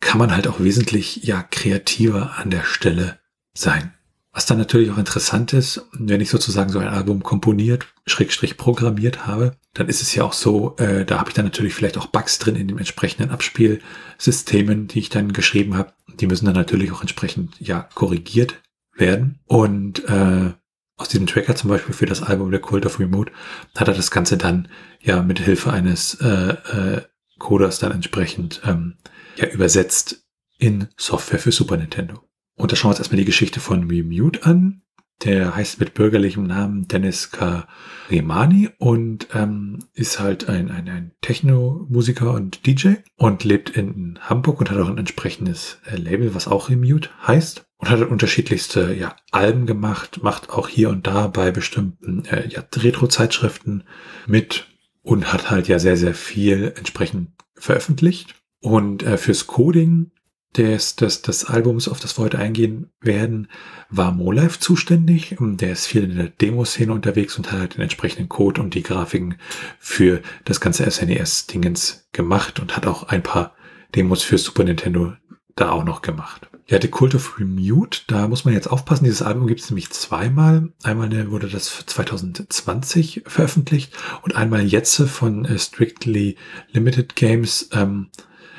kann 0.00 0.18
man 0.18 0.34
halt 0.34 0.48
auch 0.48 0.60
wesentlich 0.60 1.24
ja 1.24 1.42
kreativer 1.42 2.36
an 2.36 2.50
der 2.50 2.64
Stelle 2.64 3.18
sein. 3.54 3.93
Was 4.34 4.46
dann 4.46 4.58
natürlich 4.58 4.90
auch 4.90 4.98
interessant 4.98 5.52
ist, 5.52 5.86
wenn 5.92 6.20
ich 6.20 6.28
sozusagen 6.28 6.70
so 6.70 6.80
ein 6.80 6.88
Album 6.88 7.22
komponiert, 7.22 7.86
schrägstrich 8.04 8.56
programmiert 8.56 9.28
habe, 9.28 9.56
dann 9.74 9.88
ist 9.88 10.02
es 10.02 10.12
ja 10.12 10.24
auch 10.24 10.32
so, 10.32 10.74
äh, 10.78 11.04
da 11.04 11.20
habe 11.20 11.30
ich 11.30 11.34
dann 11.34 11.44
natürlich 11.44 11.72
vielleicht 11.72 11.96
auch 11.96 12.06
Bugs 12.06 12.40
drin 12.40 12.56
in 12.56 12.66
den 12.66 12.78
entsprechenden 12.78 13.30
Abspielsystemen, 13.30 14.88
die 14.88 14.98
ich 14.98 15.08
dann 15.08 15.32
geschrieben 15.32 15.76
habe. 15.76 15.92
Die 16.18 16.26
müssen 16.26 16.46
dann 16.46 16.56
natürlich 16.56 16.90
auch 16.90 17.00
entsprechend 17.00 17.60
ja 17.60 17.88
korrigiert 17.94 18.60
werden. 18.96 19.38
Und 19.46 20.04
äh, 20.08 20.52
aus 20.96 21.08
diesem 21.08 21.28
Tracker 21.28 21.54
zum 21.54 21.70
Beispiel 21.70 21.94
für 21.94 22.06
das 22.06 22.22
Album 22.22 22.50
The 22.50 22.58
Cult 22.58 22.86
of 22.86 22.98
Remote 22.98 23.32
hat 23.76 23.86
er 23.86 23.94
das 23.94 24.10
Ganze 24.10 24.36
dann 24.36 24.66
ja 25.00 25.22
mit 25.22 25.38
Hilfe 25.38 25.72
eines 25.72 26.14
äh, 26.20 26.26
äh, 26.26 27.02
Coders 27.38 27.78
dann 27.78 27.92
entsprechend 27.92 28.62
ähm, 28.64 28.96
ja 29.36 29.46
übersetzt 29.46 30.24
in 30.58 30.88
Software 30.96 31.38
für 31.38 31.52
Super 31.52 31.76
Nintendo. 31.76 32.20
Und 32.56 32.72
da 32.72 32.76
schauen 32.76 32.88
wir 32.88 32.92
uns 32.92 33.00
erstmal 33.00 33.18
die 33.18 33.24
Geschichte 33.24 33.60
von 33.60 33.90
Remute 33.90 34.44
an. 34.44 34.82
Der 35.22 35.54
heißt 35.54 35.78
mit 35.78 35.94
bürgerlichem 35.94 36.44
Namen 36.44 36.88
Dennis 36.88 37.30
Karimani 37.30 38.70
und 38.78 39.28
ähm, 39.32 39.84
ist 39.94 40.18
halt 40.18 40.48
ein, 40.48 40.70
ein, 40.70 40.88
ein 40.88 41.12
Techno-Musiker 41.20 42.32
und 42.32 42.66
DJ 42.66 42.94
und 43.16 43.44
lebt 43.44 43.70
in 43.70 44.18
Hamburg 44.20 44.60
und 44.60 44.70
hat 44.70 44.78
auch 44.78 44.88
ein 44.88 44.98
entsprechendes 44.98 45.78
äh, 45.86 45.96
Label, 45.96 46.34
was 46.34 46.48
auch 46.48 46.68
Remute 46.68 47.10
heißt. 47.26 47.64
Und 47.78 47.90
hat 47.90 48.00
unterschiedlichste 48.02 48.94
ja, 48.94 49.14
Alben 49.30 49.66
gemacht, 49.66 50.22
macht 50.22 50.50
auch 50.50 50.68
hier 50.68 50.90
und 50.90 51.06
da 51.06 51.28
bei 51.28 51.50
bestimmten 51.52 52.24
äh, 52.26 52.48
ja, 52.48 52.64
Retro-Zeitschriften 52.74 53.84
mit 54.26 54.66
und 55.02 55.32
hat 55.32 55.50
halt 55.50 55.68
ja 55.68 55.78
sehr, 55.78 55.96
sehr 55.96 56.14
viel 56.14 56.72
entsprechend 56.76 57.30
veröffentlicht. 57.54 58.34
Und 58.60 59.02
äh, 59.02 59.16
fürs 59.18 59.46
Coding 59.46 60.10
des, 60.56 60.96
des, 60.96 61.22
des 61.22 61.44
Albums, 61.44 61.88
auf 61.88 62.00
das 62.00 62.18
wir 62.18 62.24
heute 62.24 62.38
eingehen 62.38 62.90
werden, 63.00 63.48
war 63.90 64.12
Molive 64.12 64.58
zuständig. 64.58 65.36
Der 65.38 65.72
ist 65.72 65.86
viel 65.86 66.04
in 66.04 66.16
der 66.16 66.28
Demo-Szene 66.28 66.92
unterwegs 66.92 67.36
und 67.36 67.50
hat 67.50 67.58
halt 67.58 67.74
den 67.76 67.82
entsprechenden 67.82 68.28
Code 68.28 68.60
und 68.60 68.74
die 68.74 68.82
Grafiken 68.82 69.36
für 69.78 70.20
das 70.44 70.60
ganze 70.60 70.88
SNES-Dingens 70.90 72.08
gemacht 72.12 72.60
und 72.60 72.76
hat 72.76 72.86
auch 72.86 73.04
ein 73.04 73.22
paar 73.22 73.54
Demos 73.94 74.22
für 74.22 74.38
Super 74.38 74.64
Nintendo 74.64 75.14
da 75.56 75.70
auch 75.70 75.84
noch 75.84 76.02
gemacht. 76.02 76.48
Ja, 76.66 76.80
The 76.80 76.88
Cult 76.88 77.14
of 77.14 77.38
Remute, 77.38 78.00
da 78.06 78.26
muss 78.26 78.46
man 78.46 78.54
jetzt 78.54 78.68
aufpassen. 78.68 79.04
Dieses 79.04 79.20
Album 79.20 79.46
gibt 79.46 79.60
es 79.60 79.68
nämlich 79.68 79.90
zweimal. 79.90 80.72
Einmal 80.82 81.30
wurde 81.30 81.48
das 81.48 81.84
2020 81.84 83.24
veröffentlicht 83.26 83.92
und 84.22 84.34
einmal 84.34 84.64
jetzt 84.64 84.96
von 85.02 85.46
Strictly 85.58 86.36
Limited 86.72 87.16
Games 87.16 87.68
ähm, 87.72 88.08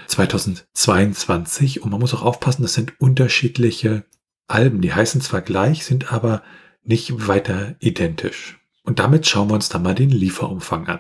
2022. 0.08 1.82
Und 1.82 1.92
man 1.92 2.00
muss 2.00 2.14
auch 2.14 2.24
aufpassen, 2.24 2.64
das 2.64 2.74
sind 2.74 3.00
unterschiedliche 3.00 4.06
Alben. 4.48 4.82
Die 4.82 4.94
heißen 4.94 5.22
zwar 5.22 5.42
gleich, 5.42 5.86
sind 5.86 6.12
aber 6.14 6.44
nicht 6.84 7.28
weiter 7.28 7.76
identisch. 7.80 8.60
Und 8.84 9.00
damit 9.00 9.28
schauen 9.28 9.50
wir 9.50 9.56
uns 9.56 9.70
dann 9.70 9.84
mal 9.84 9.96
den 9.96 10.12
Lieferumfang 10.12 10.88
an. 10.88 11.00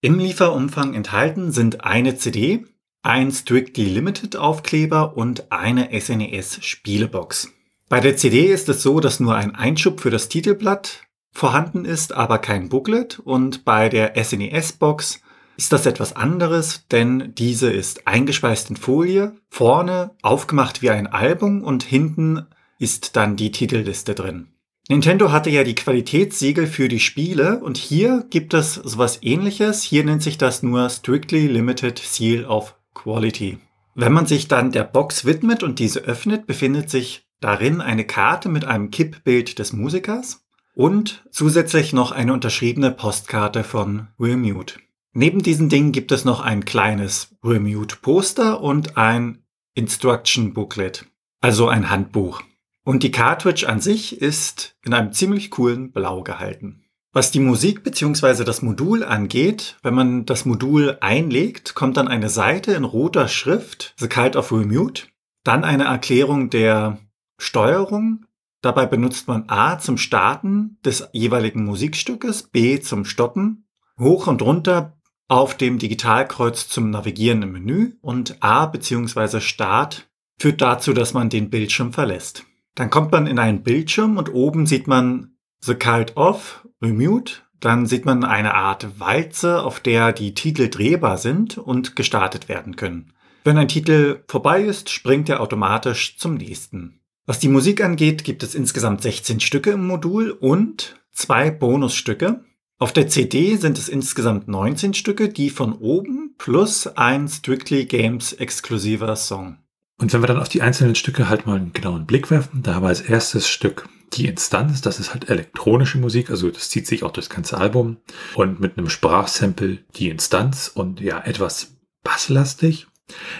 Im 0.00 0.18
Lieferumfang 0.18 0.94
enthalten 0.94 1.52
sind 1.52 1.84
eine 1.84 2.16
CD, 2.16 2.64
ein 3.02 3.30
Strictly 3.30 3.84
Limited 3.84 4.36
Aufkleber 4.36 5.16
und 5.16 5.52
eine 5.52 5.88
SNES 5.98 6.58
e 6.58 6.62
Spielebox. 6.62 7.52
Bei 7.88 8.00
der 8.00 8.16
CD 8.16 8.46
ist 8.46 8.68
es 8.68 8.82
so, 8.82 9.00
dass 9.00 9.20
nur 9.20 9.34
ein 9.34 9.54
Einschub 9.54 10.00
für 10.00 10.10
das 10.10 10.28
Titelblatt 10.28 11.02
vorhanden 11.30 11.84
ist, 11.84 12.12
aber 12.12 12.38
kein 12.38 12.70
Booklet 12.70 13.18
und 13.18 13.64
bei 13.64 13.88
der 13.88 14.12
SNES 14.22 14.70
e 14.70 14.74
Box 14.78 15.20
ist 15.56 15.72
das 15.72 15.86
etwas 15.86 16.16
anderes, 16.16 16.86
denn 16.88 17.32
diese 17.36 17.70
ist 17.70 18.06
eingespeist 18.06 18.70
in 18.70 18.76
Folie, 18.76 19.36
vorne 19.48 20.12
aufgemacht 20.22 20.82
wie 20.82 20.90
ein 20.90 21.06
Album 21.06 21.62
und 21.62 21.82
hinten 21.82 22.46
ist 22.78 23.16
dann 23.16 23.36
die 23.36 23.50
Titelliste 23.50 24.14
drin. 24.14 24.48
Nintendo 24.88 25.32
hatte 25.32 25.48
ja 25.48 25.64
die 25.64 25.74
Qualitätssiegel 25.74 26.66
für 26.66 26.88
die 26.88 27.00
Spiele 27.00 27.60
und 27.60 27.78
hier 27.78 28.26
gibt 28.28 28.52
es 28.52 28.74
sowas 28.74 29.18
ähnliches. 29.22 29.82
Hier 29.82 30.04
nennt 30.04 30.22
sich 30.22 30.36
das 30.36 30.62
nur 30.62 30.90
Strictly 30.90 31.46
Limited 31.46 31.98
Seal 31.98 32.44
of 32.44 32.74
Quality. 32.92 33.58
Wenn 33.94 34.12
man 34.12 34.26
sich 34.26 34.46
dann 34.46 34.72
der 34.72 34.84
Box 34.84 35.24
widmet 35.24 35.62
und 35.62 35.78
diese 35.78 36.00
öffnet, 36.00 36.46
befindet 36.46 36.90
sich 36.90 37.26
darin 37.40 37.80
eine 37.80 38.04
Karte 38.04 38.48
mit 38.48 38.66
einem 38.66 38.90
Kippbild 38.90 39.58
des 39.58 39.72
Musikers 39.72 40.44
und 40.74 41.24
zusätzlich 41.30 41.92
noch 41.92 42.12
eine 42.12 42.32
unterschriebene 42.32 42.90
Postkarte 42.90 43.64
von 43.64 44.08
Remute. 44.18 44.74
Neben 45.16 45.44
diesen 45.44 45.68
Dingen 45.68 45.92
gibt 45.92 46.10
es 46.10 46.24
noch 46.24 46.40
ein 46.40 46.64
kleines 46.64 47.36
Remute 47.44 47.94
Poster 47.96 48.60
und 48.60 48.96
ein 48.96 49.44
Instruction 49.74 50.52
Booklet, 50.54 51.06
also 51.40 51.68
ein 51.68 51.88
Handbuch. 51.88 52.42
Und 52.82 53.04
die 53.04 53.12
Cartridge 53.12 53.68
an 53.68 53.80
sich 53.80 54.20
ist 54.20 54.76
in 54.84 54.92
einem 54.92 55.12
ziemlich 55.12 55.52
coolen 55.52 55.92
Blau 55.92 56.24
gehalten. 56.24 56.82
Was 57.12 57.30
die 57.30 57.38
Musik 57.38 57.84
bzw. 57.84 58.42
das 58.42 58.60
Modul 58.60 59.04
angeht, 59.04 59.76
wenn 59.84 59.94
man 59.94 60.26
das 60.26 60.46
Modul 60.46 60.98
einlegt, 61.00 61.76
kommt 61.76 61.96
dann 61.96 62.08
eine 62.08 62.28
Seite 62.28 62.72
in 62.72 62.82
roter 62.82 63.28
Schrift, 63.28 63.94
The 63.98 64.08
Cult 64.08 64.34
of 64.34 64.50
Remute, 64.50 65.04
dann 65.44 65.62
eine 65.62 65.84
Erklärung 65.84 66.50
der 66.50 66.98
Steuerung. 67.38 68.26
Dabei 68.62 68.86
benutzt 68.86 69.28
man 69.28 69.44
A 69.46 69.78
zum 69.78 69.96
Starten 69.96 70.78
des 70.84 71.08
jeweiligen 71.12 71.64
Musikstückes, 71.64 72.48
B 72.48 72.80
zum 72.80 73.04
Stoppen, 73.04 73.68
hoch 73.96 74.26
und 74.26 74.42
runter 74.42 74.96
auf 75.28 75.56
dem 75.56 75.78
Digitalkreuz 75.78 76.68
zum 76.68 76.90
Navigieren 76.90 77.42
im 77.42 77.52
Menü 77.52 77.92
und 78.00 78.42
A 78.42 78.66
bzw. 78.66 79.40
Start 79.40 80.08
führt 80.38 80.60
dazu, 80.60 80.92
dass 80.92 81.14
man 81.14 81.30
den 81.30 81.50
Bildschirm 81.50 81.92
verlässt. 81.92 82.44
Dann 82.74 82.90
kommt 82.90 83.12
man 83.12 83.26
in 83.26 83.38
einen 83.38 83.62
Bildschirm 83.62 84.16
und 84.16 84.32
oben 84.32 84.66
sieht 84.66 84.86
man 84.86 85.36
The 85.60 85.74
Cult 85.74 86.16
of 86.16 86.66
Remute, 86.82 87.36
dann 87.60 87.86
sieht 87.86 88.04
man 88.04 88.24
eine 88.24 88.54
Art 88.54 89.00
Walze, 89.00 89.62
auf 89.62 89.80
der 89.80 90.12
die 90.12 90.34
Titel 90.34 90.68
drehbar 90.68 91.16
sind 91.16 91.56
und 91.56 91.96
gestartet 91.96 92.48
werden 92.48 92.76
können. 92.76 93.12
Wenn 93.44 93.56
ein 93.56 93.68
Titel 93.68 94.22
vorbei 94.28 94.62
ist, 94.62 94.90
springt 94.90 95.28
er 95.28 95.40
automatisch 95.40 96.18
zum 96.18 96.34
nächsten. 96.34 97.00
Was 97.26 97.38
die 97.38 97.48
Musik 97.48 97.82
angeht, 97.82 98.24
gibt 98.24 98.42
es 98.42 98.54
insgesamt 98.54 99.00
16 99.00 99.40
Stücke 99.40 99.70
im 99.70 99.86
Modul 99.86 100.30
und 100.30 101.00
zwei 101.10 101.50
Bonusstücke. 101.50 102.44
Auf 102.84 102.92
der 102.92 103.08
CD 103.08 103.56
sind 103.56 103.78
es 103.78 103.88
insgesamt 103.88 104.46
19 104.46 104.92
Stücke, 104.92 105.30
die 105.30 105.48
von 105.48 105.72
oben 105.72 106.34
plus 106.36 106.86
ein 106.86 107.28
Strictly 107.28 107.86
Games 107.86 108.34
exklusiver 108.34 109.16
Song. 109.16 109.56
Und 109.98 110.12
wenn 110.12 110.22
wir 110.22 110.26
dann 110.26 110.38
auf 110.38 110.50
die 110.50 110.60
einzelnen 110.60 110.94
Stücke 110.94 111.30
halt 111.30 111.46
mal 111.46 111.56
einen 111.56 111.72
genauen 111.72 112.04
Blick 112.04 112.30
werfen, 112.30 112.62
da 112.62 112.74
haben 112.74 112.82
wir 112.82 112.88
als 112.88 113.00
erstes 113.00 113.48
Stück 113.48 113.88
die 114.12 114.26
Instanz, 114.26 114.82
das 114.82 115.00
ist 115.00 115.14
halt 115.14 115.30
elektronische 115.30 115.96
Musik, 115.96 116.28
also 116.28 116.50
das 116.50 116.68
zieht 116.68 116.86
sich 116.86 117.04
auch 117.04 117.12
durchs 117.12 117.30
ganze 117.30 117.56
Album 117.56 117.96
und 118.34 118.60
mit 118.60 118.76
einem 118.76 118.90
Sprachsample 118.90 119.78
die 119.94 120.10
Instanz 120.10 120.68
und 120.68 121.00
ja, 121.00 121.24
etwas 121.24 121.78
basslastig. 122.02 122.86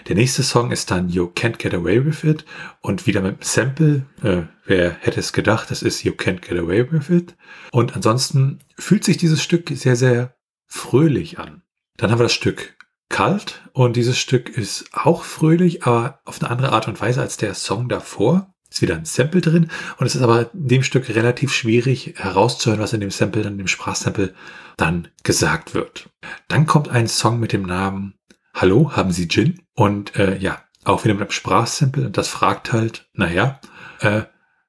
Der 0.09 0.17
nächste 0.17 0.43
Song 0.43 0.71
ist 0.71 0.91
dann 0.91 1.09
You 1.09 1.25
Can't 1.35 1.57
Get 1.57 1.75
Away 1.75 2.05
With 2.05 2.25
It 2.25 2.45
und 2.81 3.07
wieder 3.07 3.23
mit 3.23 3.33
einem 3.33 3.43
Sample. 3.43 4.07
Äh, 4.23 4.43
wer 4.67 4.91
hätte 5.01 5.21
es 5.21 5.33
gedacht, 5.33 5.71
das 5.71 5.83
ist 5.83 6.05
You 6.05 6.13
Can't 6.13 6.41
Get 6.41 6.59
Away 6.59 6.91
With 6.93 7.11
It. 7.11 7.37
Und 7.73 7.97
ansonsten 7.97 8.61
fühlt 8.79 9.05
sich 9.05 9.17
dieses 9.17 9.43
Stück 9.43 9.71
sehr, 9.71 9.97
sehr 9.97 10.37
fröhlich 10.67 11.39
an. 11.39 11.63
Dann 11.97 12.11
haben 12.11 12.19
wir 12.19 12.25
das 12.25 12.35
Stück 12.35 12.77
Kalt 13.09 13.63
und 13.73 13.97
dieses 13.97 14.19
Stück 14.19 14.49
ist 14.49 14.87
auch 14.93 15.25
fröhlich, 15.25 15.85
aber 15.85 16.21
auf 16.25 16.43
eine 16.43 16.51
andere 16.51 16.73
Art 16.73 16.89
und 16.89 17.01
Weise 17.01 17.21
als 17.21 17.37
der 17.37 17.55
Song 17.55 17.89
davor 17.89 18.53
ist 18.71 18.83
wieder 18.83 18.97
ein 18.97 19.05
Sample 19.05 19.41
drin 19.41 19.71
und 19.99 20.07
es 20.07 20.17
ist 20.17 20.23
aber 20.23 20.53
in 20.53 20.67
dem 20.67 20.83
Stück 20.83 21.09
relativ 21.09 21.53
schwierig 21.53 22.15
herauszuhören, 22.17 22.81
was 22.81 22.93
in 22.93 23.01
dem 23.01 23.13
Sample, 23.13 23.43
in 23.43 23.59
dem 23.59 23.69
Sprachsample 23.69 24.35
dann 24.77 25.09
gesagt 25.23 25.75
wird. 25.75 26.11
Dann 26.49 26.67
kommt 26.67 26.89
ein 26.89 27.07
Song 27.07 27.39
mit 27.39 27.53
dem 27.53 27.63
Namen 27.63 28.15
Hallo, 28.57 28.93
haben 28.93 29.11
Sie 29.11 29.27
Gin? 29.27 29.63
Und 29.75 30.15
äh, 30.15 30.39
ja, 30.39 30.63
auch 30.85 31.03
wieder 31.05 31.15
mit 31.15 31.23
einem 31.23 31.31
Sprachsample 31.33 32.07
und 32.07 32.17
das 32.17 32.29
fragt 32.29 32.73
halt, 32.73 33.11
naja, 33.13 33.61
äh, 33.99 34.23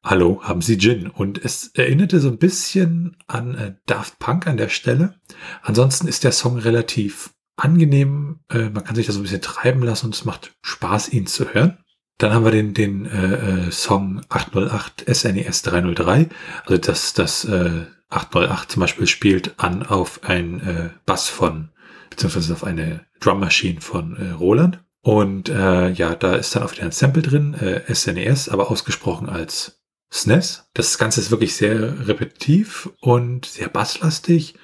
Hallo, 0.03 0.41
haben 0.43 0.61
Sie 0.61 0.79
Gin? 0.79 1.07
Und 1.07 1.43
es 1.43 1.67
erinnerte 1.75 2.19
so 2.19 2.29
ein 2.29 2.39
bisschen 2.39 3.15
an 3.27 3.53
äh, 3.55 3.75
Daft 3.85 4.17
Punk 4.17 4.47
an 4.47 4.57
der 4.57 4.69
Stelle. 4.69 5.19
Ansonsten 5.61 6.07
ist 6.07 6.23
der 6.23 6.31
Song 6.31 6.57
relativ 6.57 7.31
angenehm. 7.57 8.39
Äh, 8.49 8.69
man 8.69 8.83
kann 8.83 8.95
sich 8.95 9.05
da 9.05 9.13
so 9.13 9.19
ein 9.19 9.23
bisschen 9.23 9.41
treiben 9.41 9.83
lassen 9.83 10.07
und 10.07 10.15
es 10.15 10.25
macht 10.25 10.55
Spaß, 10.63 11.09
ihn 11.09 11.27
zu 11.27 11.53
hören. 11.53 11.77
Dann 12.17 12.33
haben 12.33 12.45
wir 12.45 12.51
den, 12.51 12.73
den 12.73 13.05
äh, 13.05 13.67
äh 13.67 13.71
Song 13.71 14.21
808 14.29 15.05
SNES 15.07 15.61
303. 15.61 16.29
Also 16.65 16.77
das, 16.79 17.13
das 17.13 17.45
äh, 17.45 17.85
808 18.09 18.71
zum 18.71 18.79
Beispiel 18.81 19.07
spielt 19.07 19.59
an 19.59 19.83
auf 19.83 20.23
ein 20.23 20.59
äh, 20.61 20.89
Bass 21.05 21.29
von, 21.29 21.69
beziehungsweise 22.15 22.53
auf 22.53 22.63
eine 22.63 23.05
Drum 23.19 23.39
Machine 23.39 23.81
von 23.81 24.15
äh, 24.15 24.31
Roland. 24.31 24.83
Und 25.01 25.49
äh, 25.49 25.89
ja, 25.89 26.15
da 26.15 26.35
ist 26.35 26.55
dann 26.55 26.71
wieder 26.71 26.83
ein 26.83 26.91
Sample 26.91 27.21
drin, 27.21 27.53
äh, 27.53 27.93
SNES, 27.93 28.49
aber 28.49 28.71
ausgesprochen 28.71 29.29
als 29.29 29.83
SNES. 30.09 30.69
Das 30.73 30.97
Ganze 30.97 31.21
ist 31.21 31.29
wirklich 31.29 31.55
sehr 31.55 32.07
repetitiv 32.07 32.89
und 33.01 33.45
sehr 33.45 33.67
basslastig. 33.67 34.55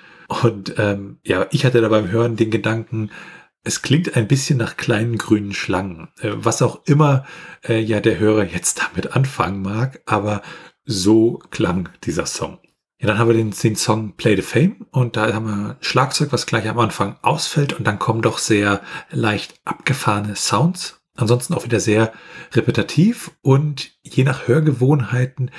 Und 0.43 0.75
ähm, 0.77 1.19
ja, 1.23 1.47
ich 1.51 1.65
hatte 1.65 1.81
da 1.81 1.89
beim 1.89 2.09
Hören 2.09 2.37
den 2.37 2.51
Gedanken, 2.51 3.11
es 3.63 3.81
klingt 3.81 4.15
ein 4.15 4.27
bisschen 4.27 4.57
nach 4.57 4.77
kleinen 4.77 5.17
grünen 5.17 5.53
Schlangen, 5.53 6.07
äh, 6.21 6.31
was 6.33 6.61
auch 6.61 6.85
immer 6.85 7.25
äh, 7.67 7.79
ja 7.79 7.99
der 7.99 8.17
Hörer 8.17 8.45
jetzt 8.45 8.81
damit 8.81 9.15
anfangen 9.15 9.61
mag, 9.61 10.01
aber 10.05 10.41
so 10.85 11.39
klang 11.51 11.89
dieser 12.03 12.25
Song. 12.25 12.60
Ja, 13.01 13.07
dann 13.07 13.17
haben 13.17 13.29
wir 13.29 13.35
den, 13.35 13.49
den 13.49 13.75
Song 13.75 14.13
Play 14.15 14.35
the 14.35 14.43
Fame 14.43 14.85
und 14.91 15.17
da 15.17 15.33
haben 15.33 15.47
wir 15.47 15.77
Schlagzeug, 15.81 16.31
was 16.31 16.45
gleich 16.45 16.69
am 16.69 16.77
Anfang 16.77 17.15
ausfällt 17.23 17.73
und 17.73 17.87
dann 17.87 17.97
kommen 17.97 18.21
doch 18.21 18.37
sehr 18.37 18.81
leicht 19.09 19.59
abgefahrene 19.65 20.35
Sounds. 20.35 21.01
Ansonsten 21.15 21.55
auch 21.55 21.65
wieder 21.65 21.79
sehr 21.79 22.13
repetitiv 22.53 23.31
und 23.41 23.91
je 24.03 24.23
nach 24.23 24.47
Hörgewohnheiten 24.47 25.49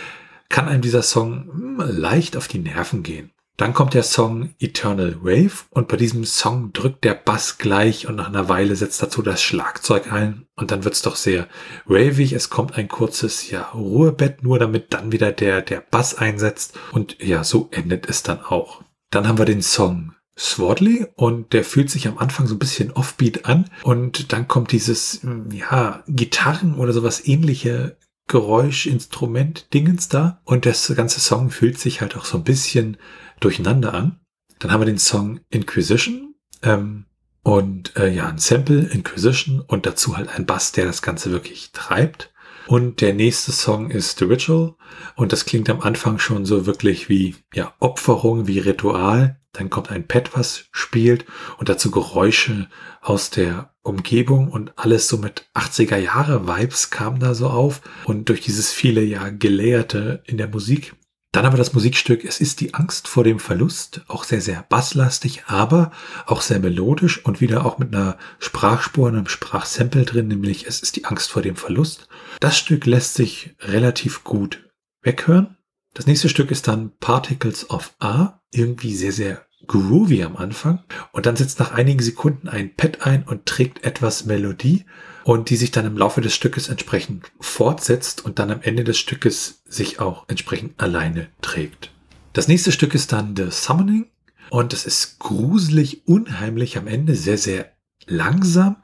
kann 0.50 0.68
einem 0.68 0.82
dieser 0.82 1.02
Song 1.02 1.50
hm, 1.52 1.82
leicht 1.84 2.36
auf 2.36 2.46
die 2.46 2.60
Nerven 2.60 3.02
gehen. 3.02 3.32
Dann 3.62 3.74
kommt 3.74 3.94
der 3.94 4.02
Song 4.02 4.56
Eternal 4.58 5.22
Wave 5.22 5.66
und 5.70 5.86
bei 5.86 5.96
diesem 5.96 6.24
Song 6.24 6.72
drückt 6.72 7.04
der 7.04 7.14
Bass 7.14 7.58
gleich 7.58 8.08
und 8.08 8.16
nach 8.16 8.26
einer 8.26 8.48
Weile 8.48 8.74
setzt 8.74 9.00
dazu 9.00 9.22
das 9.22 9.40
Schlagzeug 9.40 10.12
ein 10.12 10.46
und 10.56 10.72
dann 10.72 10.82
wird's 10.82 11.02
doch 11.02 11.14
sehr 11.14 11.46
wavig. 11.84 12.32
Es 12.32 12.50
kommt 12.50 12.76
ein 12.76 12.88
kurzes 12.88 13.52
ja, 13.52 13.68
Ruhebett 13.68 14.42
nur, 14.42 14.58
damit 14.58 14.92
dann 14.92 15.12
wieder 15.12 15.30
der, 15.30 15.62
der 15.62 15.80
Bass 15.80 16.16
einsetzt 16.16 16.76
und 16.90 17.22
ja, 17.22 17.44
so 17.44 17.68
endet 17.70 18.08
es 18.10 18.24
dann 18.24 18.40
auch. 18.40 18.82
Dann 19.10 19.28
haben 19.28 19.38
wir 19.38 19.44
den 19.44 19.62
Song 19.62 20.12
Swordley 20.36 21.06
und 21.14 21.52
der 21.52 21.62
fühlt 21.62 21.88
sich 21.88 22.08
am 22.08 22.18
Anfang 22.18 22.48
so 22.48 22.56
ein 22.56 22.58
bisschen 22.58 22.90
offbeat 22.90 23.44
an 23.44 23.70
und 23.84 24.32
dann 24.32 24.48
kommt 24.48 24.72
dieses, 24.72 25.20
ja, 25.52 26.02
Gitarren 26.08 26.74
oder 26.74 26.92
sowas 26.92 27.24
ähnliche 27.24 27.96
Geräusch, 28.26 28.86
Instrument, 28.86 29.72
Dingens 29.72 30.08
da 30.08 30.40
und 30.44 30.66
das 30.66 30.92
ganze 30.96 31.20
Song 31.20 31.50
fühlt 31.50 31.78
sich 31.78 32.00
halt 32.00 32.16
auch 32.16 32.24
so 32.24 32.38
ein 32.38 32.44
bisschen 32.44 32.96
durcheinander 33.44 33.94
an. 33.94 34.20
Dann 34.58 34.70
haben 34.70 34.80
wir 34.80 34.86
den 34.86 34.98
Song 34.98 35.40
Inquisition 35.50 36.34
ähm, 36.62 37.06
und 37.42 37.96
äh, 37.96 38.08
ja, 38.08 38.28
ein 38.28 38.38
Sample 38.38 38.88
Inquisition 38.90 39.60
und 39.60 39.86
dazu 39.86 40.16
halt 40.16 40.28
ein 40.28 40.46
Bass, 40.46 40.72
der 40.72 40.84
das 40.84 41.02
Ganze 41.02 41.30
wirklich 41.30 41.72
treibt. 41.72 42.32
Und 42.68 43.00
der 43.00 43.12
nächste 43.12 43.50
Song 43.50 43.90
ist 43.90 44.18
The 44.18 44.24
Ritual 44.24 44.74
und 45.16 45.32
das 45.32 45.44
klingt 45.44 45.68
am 45.68 45.80
Anfang 45.80 46.18
schon 46.18 46.46
so 46.46 46.64
wirklich 46.64 47.08
wie 47.08 47.34
ja, 47.52 47.74
Opferung, 47.80 48.46
wie 48.46 48.60
Ritual. 48.60 49.40
Dann 49.52 49.68
kommt 49.68 49.90
ein 49.90 50.06
Pad, 50.06 50.36
was 50.36 50.64
spielt 50.70 51.26
und 51.58 51.68
dazu 51.68 51.90
Geräusche 51.90 52.68
aus 53.02 53.30
der 53.30 53.74
Umgebung 53.82 54.48
und 54.48 54.72
alles 54.76 55.08
so 55.08 55.18
mit 55.18 55.46
80er 55.54 55.96
Jahre 55.96 56.46
Vibes 56.46 56.90
kam 56.90 57.18
da 57.18 57.34
so 57.34 57.48
auf 57.48 57.82
und 58.04 58.28
durch 58.28 58.40
dieses 58.40 58.72
viele 58.72 59.02
ja 59.02 59.28
gelayerte 59.28 60.22
in 60.24 60.38
der 60.38 60.48
Musik. 60.48 60.94
Dann 61.32 61.46
aber 61.46 61.56
das 61.56 61.72
Musikstück, 61.72 62.26
es 62.26 62.40
ist 62.40 62.60
die 62.60 62.74
Angst 62.74 63.08
vor 63.08 63.24
dem 63.24 63.38
Verlust, 63.38 64.02
auch 64.06 64.24
sehr, 64.24 64.42
sehr 64.42 64.66
basslastig, 64.68 65.44
aber 65.46 65.90
auch 66.26 66.42
sehr 66.42 66.60
melodisch 66.60 67.24
und 67.24 67.40
wieder 67.40 67.64
auch 67.64 67.78
mit 67.78 67.94
einer 67.94 68.18
Sprachspur, 68.38 69.08
einem 69.08 69.26
Sprachsample 69.26 70.04
drin, 70.04 70.28
nämlich 70.28 70.66
es 70.66 70.80
ist 70.80 70.96
die 70.96 71.06
Angst 71.06 71.30
vor 71.30 71.40
dem 71.40 71.56
Verlust. 71.56 72.06
Das 72.40 72.58
Stück 72.58 72.84
lässt 72.84 73.14
sich 73.14 73.56
relativ 73.60 74.24
gut 74.24 74.68
weghören. 75.00 75.56
Das 75.94 76.06
nächste 76.06 76.28
Stück 76.28 76.50
ist 76.50 76.68
dann 76.68 76.92
Particles 76.98 77.70
of 77.70 77.94
A, 77.98 78.42
irgendwie 78.50 78.94
sehr, 78.94 79.12
sehr 79.12 79.46
groovy 79.66 80.22
am 80.22 80.36
Anfang 80.36 80.80
und 81.12 81.26
dann 81.26 81.36
setzt 81.36 81.58
nach 81.58 81.72
einigen 81.72 82.02
Sekunden 82.02 82.48
ein 82.48 82.74
Pad 82.74 83.02
ein 83.02 83.22
und 83.22 83.46
trägt 83.46 83.84
etwas 83.84 84.24
Melodie 84.24 84.84
und 85.24 85.50
die 85.50 85.56
sich 85.56 85.70
dann 85.70 85.86
im 85.86 85.96
Laufe 85.96 86.20
des 86.20 86.34
Stückes 86.34 86.68
entsprechend 86.68 87.30
fortsetzt 87.40 88.24
und 88.24 88.38
dann 88.38 88.50
am 88.50 88.62
Ende 88.62 88.84
des 88.84 88.98
Stückes 88.98 89.62
sich 89.66 90.00
auch 90.00 90.28
entsprechend 90.28 90.80
alleine 90.80 91.28
trägt. 91.40 91.90
Das 92.32 92.48
nächste 92.48 92.72
Stück 92.72 92.94
ist 92.94 93.12
dann 93.12 93.36
The 93.36 93.50
Summoning 93.50 94.06
und 94.50 94.72
es 94.72 94.84
ist 94.84 95.18
gruselig, 95.18 96.06
unheimlich 96.06 96.76
am 96.76 96.86
Ende, 96.86 97.14
sehr, 97.14 97.38
sehr 97.38 97.72
langsam 98.06 98.76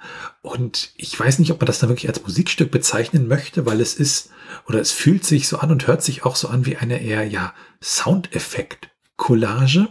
und 0.42 0.92
ich 0.96 1.18
weiß 1.18 1.40
nicht, 1.40 1.50
ob 1.50 1.60
man 1.60 1.66
das 1.66 1.80
dann 1.80 1.88
wirklich 1.90 2.08
als 2.08 2.22
Musikstück 2.22 2.70
bezeichnen 2.70 3.26
möchte, 3.26 3.66
weil 3.66 3.80
es 3.80 3.94
ist 3.94 4.30
oder 4.66 4.80
es 4.80 4.92
fühlt 4.92 5.24
sich 5.24 5.48
so 5.48 5.58
an 5.58 5.72
und 5.72 5.86
hört 5.86 6.02
sich 6.02 6.24
auch 6.24 6.36
so 6.36 6.48
an 6.48 6.66
wie 6.66 6.76
eine 6.76 7.02
eher 7.02 7.26
ja 7.26 7.52
Soundeffekt 7.82 8.90
Collage 9.16 9.88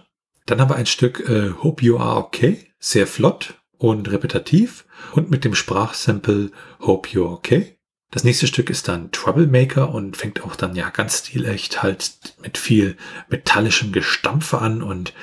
dann 0.48 0.60
haben 0.60 0.70
wir 0.70 0.76
ein 0.76 0.86
Stück 0.86 1.30
äh, 1.30 1.52
Hope 1.62 1.84
You 1.84 1.98
Are 1.98 2.18
Okay, 2.18 2.66
sehr 2.80 3.06
flott 3.06 3.56
und 3.78 4.10
repetitiv 4.10 4.86
und 5.14 5.30
mit 5.30 5.46
dem 5.46 5.54
Sprachsample 5.54 6.52
Hope 6.80 7.10
You're 7.10 7.32
Okay. 7.32 7.78
Das 8.10 8.24
nächste 8.24 8.48
Stück 8.48 8.70
ist 8.70 8.88
dann 8.88 9.12
Troublemaker 9.12 9.94
und 9.94 10.16
fängt 10.16 10.42
auch 10.44 10.56
dann 10.56 10.76
ja 10.76 10.90
ganz 10.90 11.20
stilecht 11.20 11.84
halt 11.84 12.36
mit 12.42 12.58
viel 12.58 12.96
metallischem 13.28 13.92
Gestampfe 13.92 14.60
an 14.60 14.82
und 14.82 15.14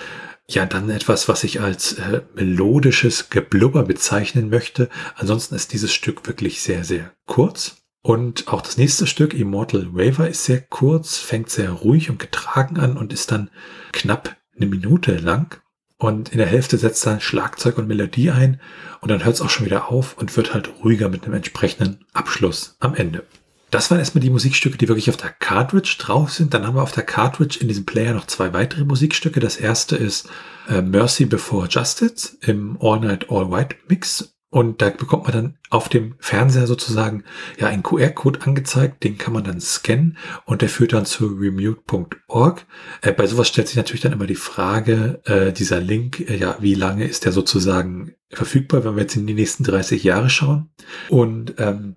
ja 0.47 0.67
dann 0.67 0.91
etwas, 0.91 1.27
was 1.27 1.45
ich 1.45 1.63
als 1.63 1.95
äh, 1.95 2.21
melodisches 2.35 3.31
Geblubber 3.31 3.85
bezeichnen 3.85 4.51
möchte. 4.51 4.91
Ansonsten 5.17 5.55
ist 5.55 5.73
dieses 5.73 5.95
Stück 5.95 6.27
wirklich 6.27 6.61
sehr, 6.61 6.85
sehr 6.85 7.13
kurz. 7.27 7.77
Und 8.03 8.49
auch 8.49 8.61
das 8.61 8.77
nächste 8.77 9.07
Stück, 9.07 9.33
Immortal 9.33 9.95
Waver, 9.95 10.29
ist 10.29 10.45
sehr 10.45 10.61
kurz, 10.61 11.17
fängt 11.17 11.49
sehr 11.49 11.71
ruhig 11.71 12.11
und 12.11 12.19
getragen 12.19 12.79
an 12.79 12.99
und 12.99 13.15
ist 13.15 13.33
dann 13.33 13.49
knapp 13.93 14.37
eine 14.57 14.67
Minute 14.67 15.17
lang 15.17 15.61
und 15.97 16.31
in 16.31 16.39
der 16.39 16.47
Hälfte 16.47 16.77
setzt 16.79 17.07
dann 17.07 17.21
Schlagzeug 17.21 17.79
und 17.79 17.89
Melodie 17.89 18.31
ein 18.31 18.61
und 19.01 19.11
dann 19.11 19.25
hört 19.25 19.37
es 19.37 19.41
auch 19.41 19.51
schon 19.51 19.67
wieder 19.67 19.91
auf 19.91 20.17
und 20.19 20.37
wird 20.37 20.55
halt 20.55 20.71
ruhiger 20.83 21.09
mit 21.09 21.25
einem 21.25 21.35
entsprechenden 21.35 22.05
Abschluss 22.13 22.77
am 22.81 22.95
Ende. 22.95 23.25
Das 23.71 23.91
waren 23.91 23.99
erstmal 23.99 24.23
die 24.23 24.31
Musikstücke, 24.31 24.79
die 24.79 24.87
wirklich 24.87 25.11
auf 25.11 25.17
der 25.17 25.31
Cartridge 25.31 25.97
drauf 25.99 26.33
sind. 26.33 26.55
Dann 26.55 26.65
haben 26.65 26.77
wir 26.77 26.83
auf 26.83 26.93
der 26.93 27.03
Cartridge 27.03 27.59
in 27.61 27.67
diesem 27.67 27.85
Player 27.85 28.15
noch 28.15 28.27
zwei 28.27 28.53
weitere 28.53 28.85
Musikstücke. 28.85 29.41
Das 29.41 29.57
erste 29.57 29.97
ist 29.97 30.29
äh, 30.69 30.81
Mercy 30.81 31.25
Before 31.25 31.67
Justice 31.69 32.37
im 32.41 32.79
All 32.81 33.01
Night 33.01 33.31
All 33.31 33.51
White 33.51 33.75
Mix 33.89 34.34
und 34.55 34.83
da 34.83 34.91
bekommt 34.91 35.25
man 35.25 35.33
dann 35.33 35.59
auf 35.69 35.89
dem 35.89 36.15
Fernseher 36.21 36.69
sozusagen 36.69 37.25
ja 37.59 37.67
einen 37.67 37.83
QR-Code 37.83 38.43
angezeigt, 38.43 39.03
den 39.03 39.19
kann 39.19 39.33
man 39.33 39.43
dann 39.43 39.61
scannen 39.61 40.17
und 40.45 40.63
der 40.63 40.69
führt 40.69 40.93
dann 40.93 41.07
zu 41.07 41.27
remute.org. 41.27 42.65
Äh, 43.01 43.13
bei 43.15 43.27
sowas 43.27 43.49
stellt 43.49 43.67
sich 43.67 43.77
natürlich 43.77 44.03
dann 44.03 44.13
immer 44.13 44.29
die 44.29 44.37
Frage, 44.37 45.21
äh, 45.25 45.53
dieser 45.53 45.81
Link, 45.81 46.21
äh, 46.21 46.37
ja, 46.37 46.57
wie 46.61 46.75
lange 46.75 47.05
ist 47.05 47.25
der 47.25 47.33
sozusagen 47.33 48.15
verfügbar, 48.31 48.85
wenn 48.85 48.95
wir 48.95 49.03
jetzt 49.03 49.17
in 49.17 49.27
die 49.27 49.35
nächsten 49.35 49.65
30 49.65 50.05
Jahre 50.05 50.31
schauen. 50.31 50.71
Und 51.09 51.55
ähm, 51.59 51.97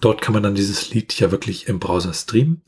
dort 0.00 0.22
kann 0.22 0.32
man 0.32 0.42
dann 0.42 0.54
dieses 0.54 0.90
Lied 0.90 1.12
ja 1.20 1.30
wirklich 1.30 1.68
im 1.68 1.78
Browser 1.78 2.14
streamen. 2.14 2.62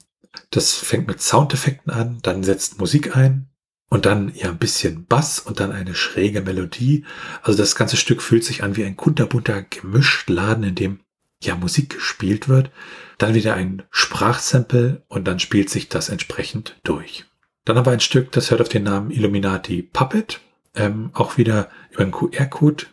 Das 0.50 0.74
fängt 0.74 1.08
mit 1.08 1.22
Soundeffekten 1.22 1.90
an, 1.90 2.18
dann 2.20 2.42
setzt 2.42 2.78
Musik 2.78 3.16
ein, 3.16 3.49
und 3.90 4.06
dann 4.06 4.32
ja 4.34 4.48
ein 4.48 4.58
bisschen 4.58 5.04
Bass 5.04 5.40
und 5.40 5.60
dann 5.60 5.72
eine 5.72 5.94
schräge 5.94 6.40
Melodie. 6.40 7.04
Also 7.42 7.58
das 7.58 7.74
ganze 7.74 7.96
Stück 7.96 8.22
fühlt 8.22 8.44
sich 8.44 8.62
an 8.62 8.76
wie 8.76 8.84
ein 8.84 8.96
kunterbunter 8.96 9.62
Gemischtladen, 9.62 10.64
in 10.64 10.74
dem 10.76 11.00
ja 11.42 11.56
Musik 11.56 11.90
gespielt 11.90 12.48
wird. 12.48 12.70
Dann 13.18 13.34
wieder 13.34 13.54
ein 13.54 13.82
Sprachsample 13.90 15.02
und 15.08 15.26
dann 15.26 15.40
spielt 15.40 15.68
sich 15.70 15.88
das 15.88 16.08
entsprechend 16.08 16.78
durch. 16.84 17.26
Dann 17.64 17.76
aber 17.76 17.90
ein 17.90 18.00
Stück, 18.00 18.30
das 18.32 18.50
hört 18.50 18.60
auf 18.60 18.68
den 18.68 18.84
Namen 18.84 19.10
Illuminati 19.10 19.82
Puppet. 19.82 20.40
Ähm, 20.76 21.10
auch 21.12 21.36
wieder 21.36 21.68
über 21.90 22.04
einen 22.04 22.12
QR-Code 22.12 22.86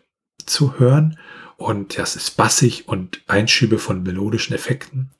zu 0.43 0.79
hören. 0.79 1.19
Und 1.57 1.99
das 1.99 2.15
ist 2.15 2.37
bassig 2.37 2.87
und 2.87 3.21
Einschübe 3.27 3.77
von 3.77 4.01
melodischen 4.01 4.55
Effekten. 4.55 5.11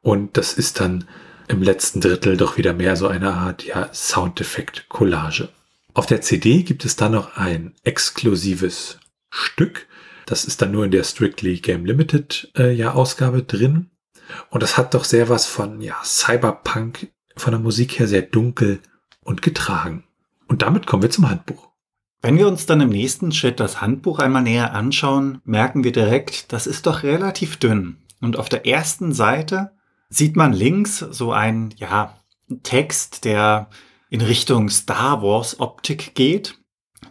Und 0.00 0.36
das 0.36 0.52
ist 0.52 0.78
dann 0.78 1.08
im 1.48 1.62
letzten 1.62 2.00
Drittel 2.00 2.36
doch 2.36 2.56
wieder 2.56 2.72
mehr 2.72 2.96
so 2.96 3.06
eine 3.06 3.34
Art 3.34 3.64
ja, 3.64 3.92
Soundeffekt-Collage. 3.92 5.48
Auf 5.92 6.06
der 6.06 6.20
CD 6.20 6.62
gibt 6.62 6.84
es 6.84 6.96
dann 6.96 7.12
noch 7.12 7.36
ein 7.36 7.74
exklusives 7.84 8.98
Stück. 9.30 9.86
Das 10.26 10.44
ist 10.44 10.62
dann 10.62 10.72
nur 10.72 10.84
in 10.84 10.90
der 10.90 11.04
Strictly 11.04 11.58
Game 11.58 11.84
Limited 11.84 12.50
äh, 12.56 12.72
ja, 12.72 12.92
Ausgabe 12.92 13.42
drin. 13.42 13.90
Und 14.50 14.62
das 14.62 14.76
hat 14.76 14.94
doch 14.94 15.04
sehr 15.04 15.28
was 15.28 15.46
von 15.46 15.80
ja, 15.80 15.96
Cyberpunk, 16.02 17.08
von 17.36 17.52
der 17.52 17.60
Musik 17.60 17.98
her 17.98 18.08
sehr 18.08 18.22
dunkel 18.22 18.80
und 19.22 19.42
getragen. 19.42 20.04
Und 20.48 20.62
damit 20.62 20.86
kommen 20.86 21.02
wir 21.02 21.10
zum 21.10 21.28
Handbuch. 21.28 21.70
Wenn 22.22 22.38
wir 22.38 22.48
uns 22.48 22.64
dann 22.64 22.80
im 22.80 22.88
nächsten 22.88 23.32
Schritt 23.32 23.60
das 23.60 23.82
Handbuch 23.82 24.18
einmal 24.18 24.42
näher 24.42 24.72
anschauen, 24.72 25.42
merken 25.44 25.84
wir 25.84 25.92
direkt, 25.92 26.52
das 26.52 26.66
ist 26.66 26.86
doch 26.86 27.02
relativ 27.02 27.58
dünn. 27.58 27.98
Und 28.20 28.38
auf 28.38 28.48
der 28.48 28.66
ersten 28.66 29.12
Seite 29.12 29.72
sieht 30.16 30.36
man 30.36 30.52
links 30.52 30.98
so 30.98 31.32
ein, 31.32 31.74
ja, 31.76 32.18
Text, 32.62 33.24
der 33.24 33.68
in 34.10 34.20
Richtung 34.20 34.68
Star 34.68 35.22
Wars 35.22 35.60
Optik 35.60 36.14
geht, 36.14 36.58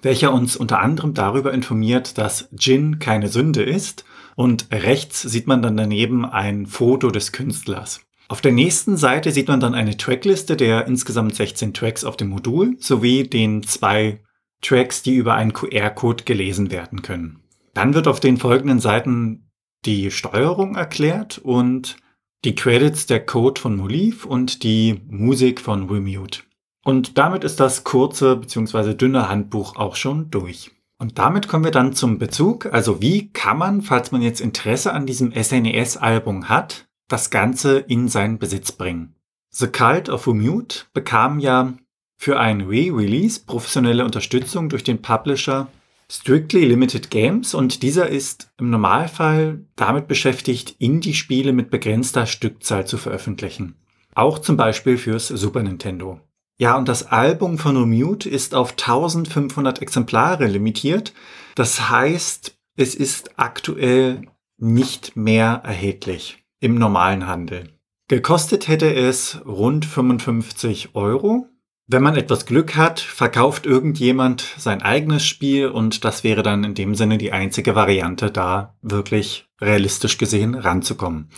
welcher 0.02 0.34
uns 0.34 0.56
unter 0.56 0.80
anderem 0.80 1.14
darüber 1.14 1.54
informiert, 1.54 2.18
dass 2.18 2.50
Jin 2.58 3.00
keine 3.00 3.28
Sünde 3.28 3.64
ist 3.64 4.06
und 4.36 4.68
rechts 4.72 5.22
sieht 5.22 5.48
man 5.48 5.62
dann 5.62 5.76
daneben 5.76 6.26
ein 6.26 6.66
Foto 6.66 7.10
des 7.10 7.32
Künstlers. 7.32 8.02
Auf 8.30 8.42
der 8.42 8.52
nächsten 8.52 8.96
Seite 8.96 9.32
sieht 9.32 9.48
man 9.48 9.60
dann 9.60 9.76
eine 9.76 9.98
Trackliste 9.98 10.56
der 10.56 10.88
insgesamt 10.88 11.36
16 11.36 11.74
Tracks 11.74 12.04
auf 12.04 12.16
dem 12.16 12.30
Modul 12.30 12.78
sowie 12.80 13.28
den 13.28 13.64
zwei 13.64 14.22
Tracks, 14.62 15.04
die 15.04 15.16
über 15.16 15.36
einen 15.36 15.54
QR-Code 15.54 16.24
gelesen 16.24 16.72
werden 16.72 17.02
können. 17.02 17.40
Dann 17.74 17.94
wird 17.94 18.08
auf 18.08 18.20
den 18.20 18.38
folgenden 18.38 18.80
Seiten 18.80 19.50
die 19.86 20.10
Steuerung 20.10 20.76
erklärt 20.76 21.38
und 21.38 21.98
die 22.46 22.56
Credits 22.56 23.06
der 23.06 23.26
Code 23.26 23.60
von 23.60 23.78
Moliv 23.78 24.26
und 24.26 24.64
die 24.64 25.02
Musik 25.10 25.62
von 25.62 25.90
Remute. 25.90 26.42
Und 26.84 27.18
damit 27.18 27.44
ist 27.44 27.60
das 27.60 27.84
kurze 27.84 28.36
bzw. 28.36 28.94
dünne 28.94 29.30
Handbuch 29.30 29.78
auch 29.78 29.96
schon 29.96 30.30
durch. 30.30 30.72
Und 30.98 31.18
damit 31.18 31.48
kommen 31.48 31.64
wir 31.64 31.72
dann 31.72 31.94
zum 31.94 32.18
Bezug. 32.18 32.68
Also 32.74 33.02
wie 33.02 33.30
kann 33.30 33.58
man, 33.58 33.82
falls 33.82 34.12
man 34.12 34.22
jetzt 34.22 34.42
Interesse 34.42 34.94
an 34.94 35.06
diesem 35.06 35.32
SNES-Album 35.32 36.50
hat, 36.50 36.86
das 37.08 37.30
Ganze 37.30 37.80
in 37.80 38.08
seinen 38.08 38.38
Besitz 38.38 38.74
bringen? 38.74 39.16
The 39.50 39.68
Cult 39.68 40.10
of 40.10 40.28
Remute 40.28 40.86
bekam 40.94 41.40
ja 41.40 41.74
für 42.18 42.40
ein 42.40 42.62
Re-Release 42.62 43.42
professionelle 43.46 44.06
Unterstützung 44.06 44.70
durch 44.70 44.84
den 44.84 45.02
Publisher 45.02 45.68
Strictly 46.10 46.66
Limited 46.66 47.10
Games 47.10 47.54
und 47.54 47.82
dieser 47.82 48.10
ist 48.10 48.52
im 48.60 48.70
Normalfall 48.70 49.66
damit 49.76 50.08
beschäftigt, 50.08 50.76
Indie-Spiele 50.80 51.54
mit 51.54 51.70
begrenzter 51.70 52.26
Stückzahl 52.26 52.86
zu 52.86 52.98
veröffentlichen. 52.98 53.76
Auch 54.16 54.40
zum 54.40 54.58
Beispiel 54.58 54.98
fürs 54.98 55.28
Super 55.28 55.64
Nintendo. 55.64 56.20
Ja, 56.60 56.78
und 56.78 56.88
das 56.88 57.08
Album 57.08 57.58
von 57.58 57.78
Remute 57.78 58.30
ist 58.30 58.54
auf 58.54 58.72
1500 58.72 59.82
Exemplare 59.82 60.46
limitiert. 60.48 61.14
Das 61.56 61.90
heißt, 61.90 62.56
es 62.76 62.96
ist 62.96 63.32
aktuell 63.38 64.22
nicht 64.58 65.16
mehr 65.16 65.62
erhältlich 65.64 66.44
im 66.60 66.76
normalen 66.76 67.28
Handel. 67.28 67.70
Gekostet 68.08 68.68
hätte 68.68 68.94
es 68.94 69.42
rund 69.46 69.86
55 69.86 70.94
Euro 70.94 71.48
wenn 71.88 72.04
man 72.04 72.16
etwas 72.16 72.46
Glück 72.46 72.76
hat, 72.76 73.00
verkauft 73.00 73.66
irgendjemand 73.66 74.56
sein 74.58 74.82
eigenes 74.82 75.26
Spiel 75.26 75.68
und 75.68 76.06
das 76.06 76.24
wäre 76.24 76.42
dann 76.42 76.64
in 76.64 76.76
dem 76.76 76.96
Sinne 76.96 77.18
die 77.18 77.34
einzige 77.34 77.76
Variante, 77.76 78.32
da 78.32 78.76
wirklich 78.82 79.48
realistisch 79.60 80.18
gesehen 80.18 80.56
ranzukommen. 80.56 81.30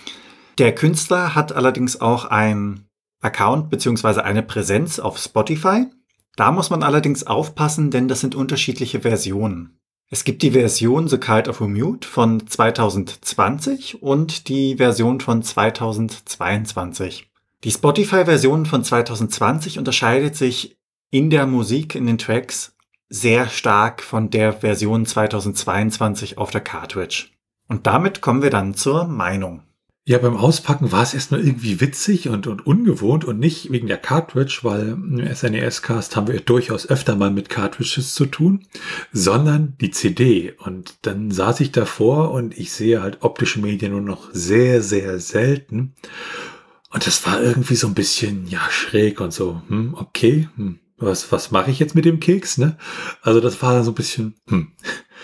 Der 0.59 0.75
Künstler 0.75 1.35
hat 1.35 1.51
allerdings 1.53 1.99
auch 1.99 2.25
ein 2.25 2.87
Account 3.21 3.69
bzw. 3.71 4.21
eine 4.21 4.43
Präsenz 4.43 4.99
auf 4.99 5.17
Spotify. 5.17 5.87
Da 6.35 6.51
muss 6.51 6.69
man 6.69 6.83
allerdings 6.83 7.25
aufpassen, 7.25 7.89
denn 7.89 8.07
das 8.07 8.21
sind 8.21 8.35
unterschiedliche 8.35 9.01
Versionen. 9.01 9.79
Es 10.11 10.23
gibt 10.23 10.43
die 10.43 10.51
Version 10.51 11.07
The 11.07 11.17
Cult 11.17 11.47
of 11.47 11.59
Remute 11.61 12.07
von 12.07 12.45
2020 12.45 14.03
und 14.03 14.47
die 14.47 14.75
Version 14.75 15.19
von 15.19 15.41
2022. 15.41 17.31
Die 17.63 17.71
Spotify-Version 17.71 18.65
von 18.65 18.83
2020 18.83 19.79
unterscheidet 19.79 20.35
sich 20.35 20.77
in 21.09 21.29
der 21.29 21.47
Musik, 21.47 21.95
in 21.95 22.05
den 22.05 22.17
Tracks 22.17 22.75
sehr 23.09 23.47
stark 23.47 24.01
von 24.01 24.29
der 24.29 24.53
Version 24.53 25.05
2022 25.05 26.37
auf 26.37 26.51
der 26.51 26.61
Cartridge. 26.61 27.27
Und 27.67 27.87
damit 27.87 28.21
kommen 28.21 28.41
wir 28.41 28.49
dann 28.49 28.73
zur 28.73 29.05
Meinung. 29.05 29.63
Ja, 30.07 30.19
beim 30.19 30.37
Auspacken 30.37 30.91
war 30.91 31.01
es 31.01 31.15
erstmal 31.15 31.43
irgendwie 31.43 31.81
witzig 31.81 32.29
und, 32.29 32.45
und 32.45 32.67
ungewohnt 32.67 33.25
und 33.25 33.39
nicht 33.39 33.71
wegen 33.71 33.87
der 33.87 33.97
Cartridge, 33.97 34.59
weil 34.61 34.89
im 34.89 35.17
SNES-Cast 35.33 36.15
haben 36.15 36.27
wir 36.27 36.39
durchaus 36.41 36.87
öfter 36.87 37.15
mal 37.15 37.31
mit 37.31 37.49
Cartridges 37.49 38.13
zu 38.13 38.27
tun, 38.27 38.67
sondern 39.11 39.75
die 39.81 39.89
CD. 39.89 40.53
Und 40.59 40.93
dann 41.07 41.31
saß 41.31 41.59
ich 41.61 41.71
davor 41.71 42.29
und 42.29 42.55
ich 42.55 42.71
sehe 42.71 43.01
halt 43.01 43.23
optische 43.23 43.59
Medien 43.59 43.93
nur 43.93 44.01
noch 44.01 44.29
sehr, 44.31 44.83
sehr 44.83 45.17
selten. 45.19 45.95
Und 46.95 47.05
das 47.05 47.25
war 47.25 47.43
irgendwie 47.43 47.75
so 47.75 47.87
ein 47.87 47.93
bisschen, 47.93 48.47
ja, 48.47 48.61
schräg 48.69 49.19
und 49.19 49.33
so, 49.33 49.61
hm, 49.67 49.95
okay, 49.95 50.47
hm, 50.55 50.79
was, 50.95 51.29
was 51.29 51.51
mache 51.51 51.69
ich 51.69 51.77
jetzt 51.77 51.93
mit 51.93 52.05
dem 52.05 52.21
Keks, 52.21 52.57
ne? 52.57 52.77
Also 53.21 53.41
das 53.41 53.61
war 53.61 53.83
so 53.83 53.91
ein 53.91 53.95
bisschen, 53.95 54.35
hm. 54.47 54.71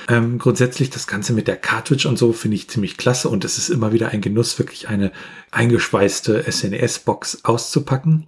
Ähm, 0.10 0.38
grundsätzlich 0.38 0.90
das 0.90 1.08
Ganze 1.08 1.32
mit 1.32 1.48
der 1.48 1.56
Cartridge 1.56 2.10
und 2.10 2.18
so 2.18 2.34
finde 2.34 2.56
ich 2.56 2.70
ziemlich 2.70 2.98
klasse 2.98 3.30
und 3.30 3.46
es 3.46 3.58
ist 3.58 3.70
immer 3.70 3.94
wieder 3.94 4.10
ein 4.10 4.20
Genuss, 4.20 4.60
wirklich 4.60 4.90
eine 4.90 5.14
eingeschweißte 5.52 6.44
SNES-Box 6.52 7.46
auszupacken 7.46 8.26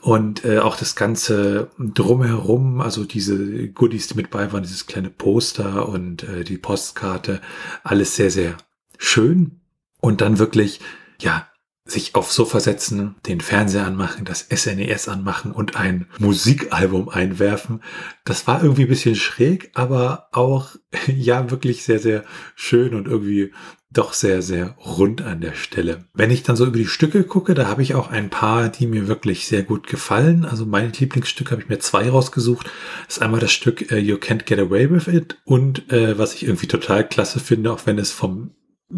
und 0.00 0.44
äh, 0.44 0.58
auch 0.58 0.76
das 0.76 0.96
Ganze 0.96 1.70
drumherum, 1.78 2.80
also 2.80 3.04
diese 3.04 3.68
Goodies, 3.68 4.08
die 4.08 4.14
mit 4.14 4.30
bei 4.30 4.50
waren, 4.50 4.64
dieses 4.64 4.86
kleine 4.86 5.10
Poster 5.10 5.88
und 5.88 6.24
äh, 6.24 6.42
die 6.42 6.58
Postkarte, 6.58 7.40
alles 7.84 8.16
sehr, 8.16 8.32
sehr 8.32 8.56
schön 8.98 9.60
und 10.00 10.22
dann 10.22 10.40
wirklich, 10.40 10.80
ja, 11.20 11.46
sich 11.84 12.14
aufs 12.14 12.34
Sofa 12.34 12.60
setzen, 12.60 13.16
den 13.26 13.40
Fernseher 13.40 13.86
anmachen, 13.86 14.24
das 14.24 14.46
SNES 14.48 15.06
e 15.06 15.10
anmachen 15.10 15.52
und 15.52 15.76
ein 15.76 16.06
Musikalbum 16.18 17.08
einwerfen. 17.08 17.82
Das 18.24 18.46
war 18.46 18.62
irgendwie 18.62 18.82
ein 18.82 18.88
bisschen 18.88 19.16
schräg, 19.16 19.70
aber 19.74 20.28
auch 20.32 20.76
ja 21.06 21.50
wirklich 21.50 21.82
sehr, 21.84 21.98
sehr 21.98 22.24
schön 22.54 22.94
und 22.94 23.08
irgendwie 23.08 23.52
doch 23.92 24.12
sehr, 24.12 24.40
sehr 24.40 24.76
rund 24.78 25.22
an 25.22 25.40
der 25.40 25.54
Stelle. 25.54 26.04
Wenn 26.14 26.30
ich 26.30 26.44
dann 26.44 26.54
so 26.54 26.64
über 26.64 26.78
die 26.78 26.86
Stücke 26.86 27.24
gucke, 27.24 27.54
da 27.54 27.66
habe 27.66 27.82
ich 27.82 27.96
auch 27.96 28.08
ein 28.08 28.30
paar, 28.30 28.68
die 28.68 28.86
mir 28.86 29.08
wirklich 29.08 29.46
sehr 29.46 29.64
gut 29.64 29.88
gefallen. 29.88 30.44
Also 30.44 30.64
mein 30.64 30.92
Lieblingsstück 30.92 31.50
habe 31.50 31.62
ich 31.62 31.68
mir 31.68 31.80
zwei 31.80 32.08
rausgesucht. 32.08 32.70
Das 33.06 33.16
ist 33.16 33.22
einmal 33.22 33.40
das 33.40 33.50
Stück 33.50 33.86
uh, 33.90 33.96
You 33.96 34.16
Can't 34.16 34.44
Get 34.44 34.60
Away 34.60 34.90
With 34.90 35.08
It 35.08 35.38
und 35.44 35.92
uh, 35.92 36.16
was 36.16 36.34
ich 36.34 36.44
irgendwie 36.44 36.68
total 36.68 37.08
klasse 37.08 37.40
finde, 37.40 37.72
auch 37.72 37.86
wenn 37.86 37.98
es 37.98 38.12
vom 38.12 38.52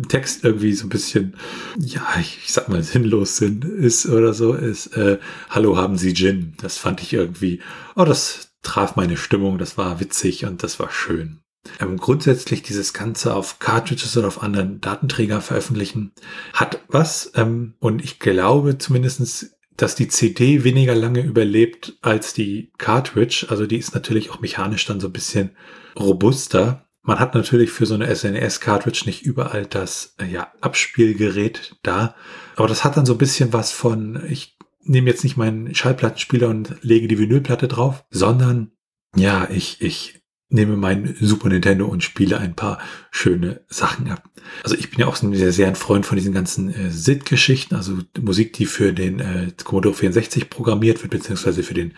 Text 0.08 0.44
irgendwie 0.44 0.72
so 0.72 0.86
ein 0.86 0.90
bisschen, 0.90 1.36
ja, 1.78 2.06
ich, 2.20 2.38
ich 2.44 2.52
sag 2.52 2.68
mal, 2.68 2.82
sinnlos 2.82 3.36
sind, 3.36 3.64
ist 3.64 4.06
oder 4.06 4.32
so, 4.32 4.54
ist, 4.54 4.96
äh, 4.96 5.18
Hallo, 5.50 5.76
haben 5.76 5.96
Sie 5.96 6.14
Gin? 6.14 6.54
Das 6.60 6.78
fand 6.78 7.02
ich 7.02 7.12
irgendwie, 7.12 7.60
oh, 7.96 8.04
das 8.04 8.52
traf 8.62 8.96
meine 8.96 9.16
Stimmung, 9.16 9.58
das 9.58 9.76
war 9.76 10.00
witzig 10.00 10.44
und 10.44 10.62
das 10.62 10.78
war 10.78 10.90
schön. 10.90 11.40
Ähm, 11.78 11.96
grundsätzlich 11.96 12.62
dieses 12.62 12.92
Ganze 12.92 13.34
auf 13.34 13.58
Cartridges 13.58 14.16
oder 14.16 14.28
auf 14.28 14.42
anderen 14.42 14.80
Datenträger 14.80 15.40
veröffentlichen 15.40 16.12
hat 16.54 16.80
was 16.88 17.30
ähm, 17.36 17.74
und 17.78 18.02
ich 18.02 18.18
glaube 18.18 18.78
zumindestens 18.78 19.52
dass 19.76 19.94
die 19.94 20.08
CD 20.08 20.64
weniger 20.64 20.94
lange 20.94 21.20
überlebt 21.20 21.96
als 22.02 22.34
die 22.34 22.72
Cartridge. 22.78 23.46
Also 23.48 23.66
die 23.66 23.78
ist 23.78 23.94
natürlich 23.94 24.30
auch 24.30 24.40
mechanisch 24.40 24.84
dann 24.86 25.00
so 25.00 25.08
ein 25.08 25.12
bisschen 25.12 25.56
robuster. 25.98 26.86
Man 27.02 27.18
hat 27.18 27.34
natürlich 27.34 27.70
für 27.70 27.86
so 27.86 27.94
eine 27.94 28.14
SNES-Cartridge 28.14 29.02
nicht 29.06 29.22
überall 29.22 29.66
das 29.66 30.14
äh, 30.20 30.26
ja, 30.26 30.52
Abspielgerät 30.60 31.76
da, 31.82 32.14
aber 32.56 32.68
das 32.68 32.84
hat 32.84 32.96
dann 32.96 33.06
so 33.06 33.14
ein 33.14 33.18
bisschen 33.18 33.52
was 33.52 33.72
von, 33.72 34.22
ich 34.28 34.56
nehme 34.84 35.10
jetzt 35.10 35.24
nicht 35.24 35.36
meinen 35.36 35.74
Schallplattenspieler 35.74 36.48
und 36.48 36.76
lege 36.82 37.08
die 37.08 37.18
Vinylplatte 37.18 37.68
drauf, 37.68 38.04
sondern 38.10 38.72
ja, 39.16 39.48
ich, 39.50 39.80
ich 39.80 40.22
nehme 40.48 40.76
meinen 40.76 41.16
Super 41.20 41.48
Nintendo 41.48 41.86
und 41.86 42.04
spiele 42.04 42.38
ein 42.38 42.54
paar 42.54 42.78
schöne 43.10 43.62
Sachen 43.68 44.10
ab. 44.10 44.28
Also 44.62 44.76
ich 44.76 44.90
bin 44.90 45.00
ja 45.00 45.06
auch 45.06 45.16
sehr, 45.16 45.52
sehr 45.52 45.66
ein 45.66 45.76
Freund 45.76 46.06
von 46.06 46.16
diesen 46.16 46.34
ganzen 46.34 46.72
äh, 46.72 46.90
SID-Geschichten, 46.90 47.74
also 47.74 47.98
Musik, 48.20 48.52
die 48.52 48.66
für 48.66 48.92
den 48.92 49.20
äh, 49.20 49.52
Commodore 49.64 49.94
64 49.94 50.50
programmiert 50.50 51.02
wird, 51.02 51.10
beziehungsweise 51.10 51.62
für 51.62 51.74
den 51.74 51.94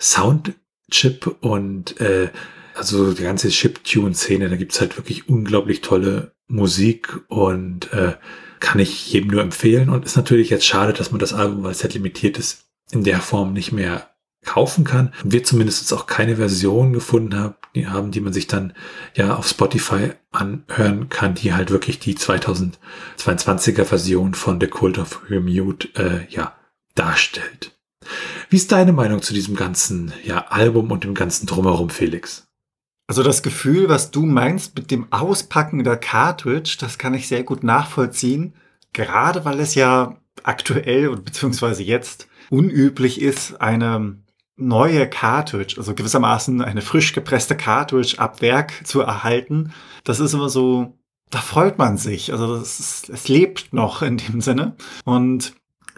Soundchip 0.00 1.36
und 1.40 2.00
äh, 2.00 2.28
also 2.82 3.12
die 3.12 3.22
ganze 3.22 3.48
Chip-Tune-Szene, 3.48 4.48
da 4.48 4.56
gibt's 4.56 4.80
halt 4.80 4.96
wirklich 4.96 5.28
unglaublich 5.28 5.82
tolle 5.82 6.32
Musik 6.48 7.20
und 7.28 7.92
äh, 7.92 8.14
kann 8.58 8.80
ich 8.80 9.12
jedem 9.12 9.30
nur 9.30 9.40
empfehlen. 9.40 9.88
Und 9.88 10.04
ist 10.04 10.16
natürlich 10.16 10.50
jetzt 10.50 10.66
schade, 10.66 10.92
dass 10.92 11.12
man 11.12 11.20
das 11.20 11.32
Album, 11.32 11.62
weil 11.62 11.70
es 11.70 11.84
halt 11.84 11.94
limitiert 11.94 12.38
ist, 12.38 12.64
in 12.90 13.04
der 13.04 13.20
Form 13.20 13.52
nicht 13.52 13.70
mehr 13.70 14.10
kaufen 14.44 14.82
kann. 14.82 15.14
Wir 15.22 15.44
zumindest 15.44 15.92
auch 15.92 16.06
keine 16.06 16.34
Version 16.34 16.92
gefunden 16.92 17.38
haben, 17.38 17.54
die 17.76 17.86
haben, 17.86 18.10
die 18.10 18.20
man 18.20 18.32
sich 18.32 18.48
dann 18.48 18.72
ja 19.14 19.36
auf 19.36 19.46
Spotify 19.46 20.14
anhören 20.32 21.08
kann, 21.08 21.36
die 21.36 21.54
halt 21.54 21.70
wirklich 21.70 22.00
die 22.00 22.16
2022er 22.16 23.84
Version 23.84 24.34
von 24.34 24.60
The 24.60 24.66
Cult 24.66 24.98
of 24.98 25.30
Remute 25.30 25.88
äh, 25.94 26.26
ja 26.28 26.56
darstellt. 26.96 27.78
Wie 28.50 28.56
ist 28.56 28.72
deine 28.72 28.92
Meinung 28.92 29.22
zu 29.22 29.32
diesem 29.32 29.54
ganzen 29.54 30.12
ja, 30.24 30.48
Album 30.48 30.90
und 30.90 31.04
dem 31.04 31.14
ganzen 31.14 31.46
Drumherum, 31.46 31.88
Felix? 31.88 32.48
Also 33.12 33.22
das 33.22 33.42
Gefühl, 33.42 33.90
was 33.90 34.10
du 34.10 34.24
meinst 34.24 34.74
mit 34.74 34.90
dem 34.90 35.12
Auspacken 35.12 35.84
der 35.84 35.98
Cartridge, 35.98 36.78
das 36.80 36.96
kann 36.96 37.12
ich 37.12 37.28
sehr 37.28 37.42
gut 37.42 37.62
nachvollziehen. 37.62 38.54
Gerade 38.94 39.44
weil 39.44 39.60
es 39.60 39.74
ja 39.74 40.16
aktuell 40.44 41.08
und 41.08 41.26
beziehungsweise 41.26 41.82
jetzt 41.82 42.26
unüblich 42.48 43.20
ist, 43.20 43.60
eine 43.60 44.16
neue 44.56 45.06
Cartridge, 45.10 45.74
also 45.76 45.94
gewissermaßen 45.94 46.62
eine 46.62 46.80
frisch 46.80 47.12
gepresste 47.12 47.54
Cartridge 47.54 48.14
ab 48.16 48.40
Werk 48.40 48.72
zu 48.86 49.02
erhalten. 49.02 49.74
Das 50.04 50.18
ist 50.18 50.32
immer 50.32 50.48
so, 50.48 50.96
da 51.28 51.40
freut 51.40 51.76
man 51.76 51.98
sich. 51.98 52.32
Also 52.32 52.54
es 52.54 53.28
lebt 53.28 53.74
noch 53.74 54.00
in 54.00 54.16
dem 54.16 54.40
Sinne. 54.40 54.74
Und 55.04 55.52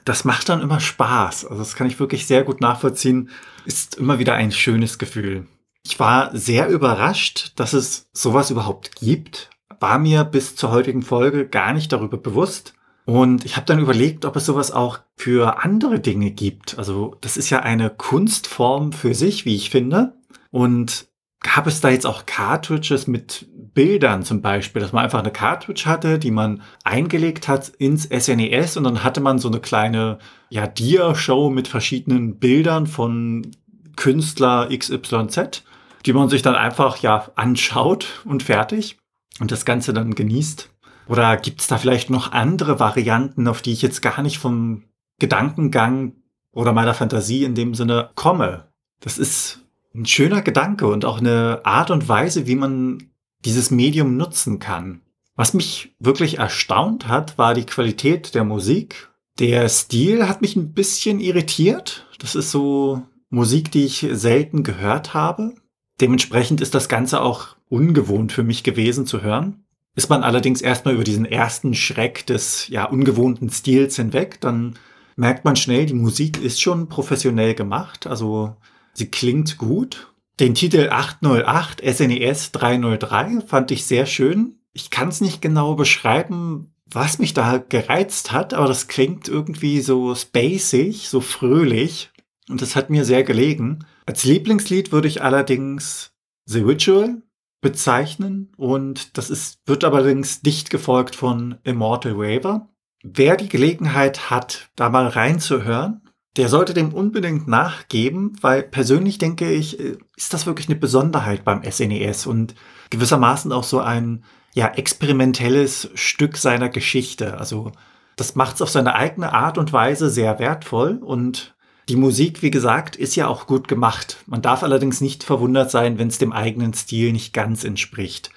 das 0.04 0.24
macht 0.24 0.48
dann 0.48 0.62
immer 0.62 0.80
Spaß. 0.80 1.44
Also 1.44 1.60
das 1.60 1.76
kann 1.76 1.86
ich 1.86 2.00
wirklich 2.00 2.26
sehr 2.26 2.42
gut 2.42 2.60
nachvollziehen. 2.60 3.30
Ist 3.66 3.98
immer 3.98 4.18
wieder 4.18 4.34
ein 4.34 4.50
schönes 4.50 4.98
Gefühl. 4.98 5.46
Ich 5.86 6.00
war 6.00 6.34
sehr 6.36 6.68
überrascht, 6.68 7.52
dass 7.56 7.74
es 7.74 8.08
sowas 8.12 8.50
überhaupt 8.50 8.96
gibt. 8.96 9.50
War 9.80 9.98
mir 9.98 10.24
bis 10.24 10.56
zur 10.56 10.70
heutigen 10.70 11.02
Folge 11.02 11.46
gar 11.46 11.74
nicht 11.74 11.92
darüber 11.92 12.16
bewusst. 12.16 12.74
Und 13.04 13.44
ich 13.44 13.56
habe 13.56 13.66
dann 13.66 13.78
überlegt, 13.78 14.24
ob 14.24 14.34
es 14.36 14.46
sowas 14.46 14.70
auch 14.70 15.00
für 15.16 15.62
andere 15.62 16.00
Dinge 16.00 16.30
gibt. 16.30 16.78
Also 16.78 17.16
das 17.20 17.36
ist 17.36 17.50
ja 17.50 17.60
eine 17.60 17.90
Kunstform 17.90 18.92
für 18.92 19.14
sich, 19.14 19.44
wie 19.44 19.54
ich 19.54 19.68
finde. 19.68 20.14
Und 20.50 21.06
gab 21.40 21.66
es 21.66 21.82
da 21.82 21.90
jetzt 21.90 22.06
auch 22.06 22.24
Cartridges 22.24 23.06
mit 23.06 23.46
Bildern 23.52 24.22
zum 24.22 24.40
Beispiel, 24.40 24.80
dass 24.80 24.92
man 24.92 25.04
einfach 25.04 25.18
eine 25.18 25.32
Cartridge 25.32 25.84
hatte, 25.84 26.18
die 26.18 26.30
man 26.30 26.62
eingelegt 26.84 27.48
hat 27.48 27.68
ins 27.68 28.04
SNES 28.04 28.76
e 28.76 28.78
und 28.78 28.84
dann 28.84 29.04
hatte 29.04 29.20
man 29.20 29.38
so 29.38 29.48
eine 29.48 29.60
kleine 29.60 30.18
ja, 30.48 30.66
Dia-Show 30.66 31.50
mit 31.50 31.68
verschiedenen 31.68 32.38
Bildern 32.38 32.86
von 32.86 33.50
Künstler 33.96 34.68
XYZ 34.74 35.64
die 36.06 36.12
man 36.12 36.28
sich 36.28 36.42
dann 36.42 36.54
einfach 36.54 36.98
ja 36.98 37.30
anschaut 37.34 38.22
und 38.24 38.42
fertig 38.42 38.98
und 39.40 39.50
das 39.50 39.64
Ganze 39.64 39.92
dann 39.92 40.14
genießt? 40.14 40.70
Oder 41.06 41.36
gibt 41.36 41.60
es 41.60 41.66
da 41.66 41.78
vielleicht 41.78 42.10
noch 42.10 42.32
andere 42.32 42.80
Varianten, 42.80 43.48
auf 43.48 43.62
die 43.62 43.72
ich 43.72 43.82
jetzt 43.82 44.00
gar 44.00 44.22
nicht 44.22 44.38
vom 44.38 44.84
Gedankengang 45.18 46.14
oder 46.52 46.72
meiner 46.72 46.94
Fantasie 46.94 47.44
in 47.44 47.54
dem 47.54 47.74
Sinne 47.74 48.10
komme? 48.14 48.68
Das 49.00 49.18
ist 49.18 49.60
ein 49.94 50.06
schöner 50.06 50.42
Gedanke 50.42 50.86
und 50.86 51.04
auch 51.04 51.18
eine 51.18 51.60
Art 51.64 51.90
und 51.90 52.08
Weise, 52.08 52.46
wie 52.46 52.56
man 52.56 53.10
dieses 53.44 53.70
Medium 53.70 54.16
nutzen 54.16 54.58
kann. 54.58 55.02
Was 55.36 55.52
mich 55.52 55.94
wirklich 55.98 56.38
erstaunt 56.38 57.08
hat, 57.08 57.38
war 57.38 57.54
die 57.54 57.66
Qualität 57.66 58.34
der 58.34 58.44
Musik. 58.44 59.10
Der 59.38 59.68
Stil 59.68 60.28
hat 60.28 60.40
mich 60.40 60.56
ein 60.56 60.72
bisschen 60.72 61.20
irritiert. 61.20 62.06
Das 62.18 62.34
ist 62.34 62.50
so 62.50 63.02
Musik, 63.30 63.72
die 63.72 63.84
ich 63.84 64.06
selten 64.12 64.62
gehört 64.62 65.12
habe. 65.12 65.54
Dementsprechend 66.00 66.60
ist 66.60 66.74
das 66.74 66.88
Ganze 66.88 67.20
auch 67.20 67.56
ungewohnt 67.68 68.32
für 68.32 68.42
mich 68.42 68.62
gewesen 68.62 69.06
zu 69.06 69.22
hören. 69.22 69.64
Ist 69.96 70.10
man 70.10 70.24
allerdings 70.24 70.60
erstmal 70.60 70.94
über 70.94 71.04
diesen 71.04 71.24
ersten 71.24 71.74
Schreck 71.74 72.26
des 72.26 72.68
ja 72.68 72.84
ungewohnten 72.84 73.48
Stils 73.50 73.96
hinweg, 73.96 74.40
dann 74.40 74.74
merkt 75.16 75.44
man 75.44 75.54
schnell, 75.54 75.86
die 75.86 75.94
Musik 75.94 76.42
ist 76.42 76.60
schon 76.60 76.88
professionell 76.88 77.54
gemacht, 77.54 78.06
also 78.06 78.56
sie 78.92 79.06
klingt 79.10 79.56
gut. 79.58 80.12
Den 80.40 80.54
Titel 80.54 80.88
808 80.90 81.80
SNES 81.80 82.50
303 82.50 83.42
fand 83.46 83.70
ich 83.70 83.86
sehr 83.86 84.06
schön. 84.06 84.56
Ich 84.72 84.90
kann 84.90 85.08
es 85.08 85.20
nicht 85.20 85.40
genau 85.40 85.76
beschreiben, 85.76 86.74
was 86.86 87.20
mich 87.20 87.34
da 87.34 87.58
gereizt 87.58 88.32
hat, 88.32 88.52
aber 88.52 88.66
das 88.66 88.88
klingt 88.88 89.28
irgendwie 89.28 89.80
so 89.80 90.16
spacig, 90.16 91.08
so 91.08 91.20
fröhlich 91.20 92.10
und 92.48 92.62
das 92.62 92.74
hat 92.74 92.90
mir 92.90 93.04
sehr 93.04 93.22
gelegen. 93.22 93.86
Als 94.06 94.24
Lieblingslied 94.24 94.92
würde 94.92 95.08
ich 95.08 95.22
allerdings 95.22 96.12
The 96.46 96.60
Ritual 96.60 97.22
bezeichnen 97.60 98.52
und 98.56 99.16
das 99.16 99.30
ist, 99.30 99.58
wird 99.66 99.84
allerdings 99.84 100.42
dicht 100.42 100.68
gefolgt 100.68 101.16
von 101.16 101.56
Immortal 101.64 102.12
Raver. 102.16 102.68
Wer 103.02 103.36
die 103.36 103.48
Gelegenheit 103.48 104.30
hat, 104.30 104.70
da 104.76 104.90
mal 104.90 105.06
reinzuhören, 105.06 106.02
der 106.36 106.48
sollte 106.48 106.74
dem 106.74 106.92
unbedingt 106.92 107.48
nachgeben, 107.48 108.36
weil 108.40 108.62
persönlich 108.62 109.18
denke 109.18 109.50
ich, 109.50 109.80
äh, 109.80 109.96
ist 110.16 110.34
das 110.34 110.46
wirklich 110.46 110.68
eine 110.68 110.78
Besonderheit 110.78 111.44
beim 111.44 111.62
SNES 111.62 112.26
e 112.26 112.28
und 112.28 112.54
gewissermaßen 112.90 113.52
auch 113.52 113.64
so 113.64 113.80
ein 113.80 114.24
ja, 114.52 114.68
experimentelles 114.68 115.90
Stück 115.94 116.36
seiner 116.36 116.68
Geschichte. 116.68 117.38
Also 117.38 117.72
das 118.16 118.34
macht 118.34 118.56
es 118.56 118.62
auf 118.62 118.70
seine 118.70 118.94
eigene 118.94 119.32
Art 119.32 119.58
und 119.58 119.72
Weise 119.72 120.10
sehr 120.10 120.38
wertvoll 120.38 120.98
und 120.98 121.53
die 121.88 121.96
Musik, 121.96 122.42
wie 122.42 122.50
gesagt, 122.50 122.96
ist 122.96 123.14
ja 123.14 123.28
auch 123.28 123.46
gut 123.46 123.68
gemacht. 123.68 124.18
Man 124.26 124.42
darf 124.42 124.62
allerdings 124.62 125.00
nicht 125.00 125.22
verwundert 125.22 125.70
sein, 125.70 125.98
wenn 125.98 126.08
es 126.08 126.18
dem 126.18 126.32
eigenen 126.32 126.72
Stil 126.72 127.12
nicht 127.12 127.32
ganz 127.32 127.64
entspricht. 127.64 128.30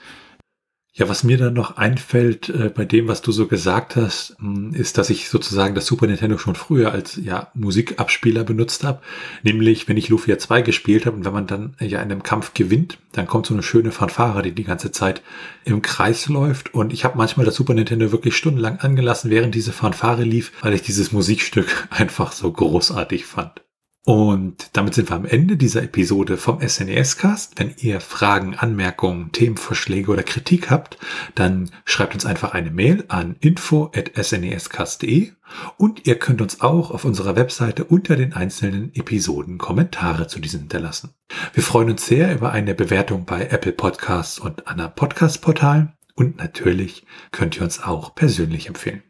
Ja, 0.97 1.07
was 1.07 1.23
mir 1.23 1.37
dann 1.37 1.53
noch 1.53 1.77
einfällt 1.77 2.49
äh, 2.49 2.71
bei 2.73 2.83
dem, 2.83 3.07
was 3.07 3.21
du 3.21 3.31
so 3.31 3.45
gesagt 3.45 3.95
hast, 3.95 4.35
mh, 4.39 4.55
hm, 4.55 4.73
ist, 4.73 4.97
dass 4.97 5.11
ich 5.11 5.29
sozusagen 5.29 5.75
das 5.75 5.85
Super 5.85 6.07
Nintendo 6.07 6.39
schon 6.39 6.55
früher 6.55 6.91
als 6.91 7.19
ja 7.23 7.51
Musikabspieler 7.53 8.43
benutzt 8.43 8.83
habe. 8.83 8.99
Nämlich, 9.43 9.87
wenn 9.87 9.95
ich 9.95 10.09
Lufia 10.09 10.39
2 10.39 10.63
gespielt 10.63 11.05
habe 11.05 11.15
und 11.15 11.23
wenn 11.23 11.33
man 11.33 11.45
dann 11.45 11.75
äh, 11.79 11.85
ja 11.85 12.01
in 12.01 12.11
einem 12.11 12.23
Kampf 12.23 12.55
gewinnt, 12.55 12.97
dann 13.11 13.27
kommt 13.27 13.45
so 13.45 13.53
eine 13.53 13.61
schöne 13.61 13.91
Fanfare, 13.91 14.41
die 14.41 14.53
die 14.53 14.63
ganze 14.63 14.91
Zeit 14.91 15.21
im 15.65 15.83
Kreis 15.83 16.29
läuft. 16.29 16.73
Und 16.73 16.91
ich 16.91 17.05
habe 17.05 17.15
manchmal 17.15 17.45
das 17.45 17.53
Super 17.53 17.75
Nintendo 17.75 18.11
wirklich 18.11 18.35
stundenlang 18.35 18.79
angelassen, 18.79 19.29
während 19.29 19.53
diese 19.53 19.73
Fanfare 19.73 20.23
lief, 20.23 20.51
weil 20.61 20.73
ich 20.73 20.81
dieses 20.81 21.11
Musikstück 21.11 21.87
einfach 21.91 22.31
so 22.31 22.51
großartig 22.51 23.27
fand. 23.27 23.61
Und 24.05 24.69
damit 24.71 24.93
sind 24.93 25.09
wir 25.09 25.17
am 25.17 25.25
Ende 25.25 25.57
dieser 25.57 25.83
Episode 25.83 26.37
vom 26.37 26.61
SNES-Cast. 26.61 27.59
Wenn 27.59 27.73
ihr 27.77 27.99
Fragen, 27.99 28.55
Anmerkungen, 28.55 29.33
Themenvorschläge 29.33 30.09
oder 30.09 30.23
Kritik 30.23 30.69
habt, 30.69 30.97
dann 31.35 31.71
schreibt 31.83 32.13
uns 32.13 32.25
einfach 32.25 32.53
eine 32.53 32.71
Mail 32.71 33.03
an 33.09 33.35
info.snescast.de 33.41 35.33
und 35.77 36.07
ihr 36.07 36.19
könnt 36.19 36.41
uns 36.41 36.61
auch 36.61 36.91
auf 36.91 37.03
unserer 37.03 37.35
Webseite 37.35 37.83
unter 37.83 38.15
den 38.15 38.31
einzelnen 38.33 38.95
Episoden 38.95 39.57
Kommentare 39.57 40.27
zu 40.27 40.39
diesen 40.39 40.61
hinterlassen. 40.61 41.13
Wir 41.53 41.63
freuen 41.63 41.89
uns 41.89 42.05
sehr 42.05 42.33
über 42.33 42.51
eine 42.51 42.75
Bewertung 42.75 43.25
bei 43.25 43.47
Apple 43.47 43.73
Podcasts 43.73 44.39
und 44.39 44.67
anderen 44.67 44.95
Podcast-Portalen 44.95 45.93
und 46.15 46.37
natürlich 46.37 47.05
könnt 47.31 47.57
ihr 47.57 47.63
uns 47.63 47.83
auch 47.83 48.15
persönlich 48.15 48.67
empfehlen. 48.67 49.03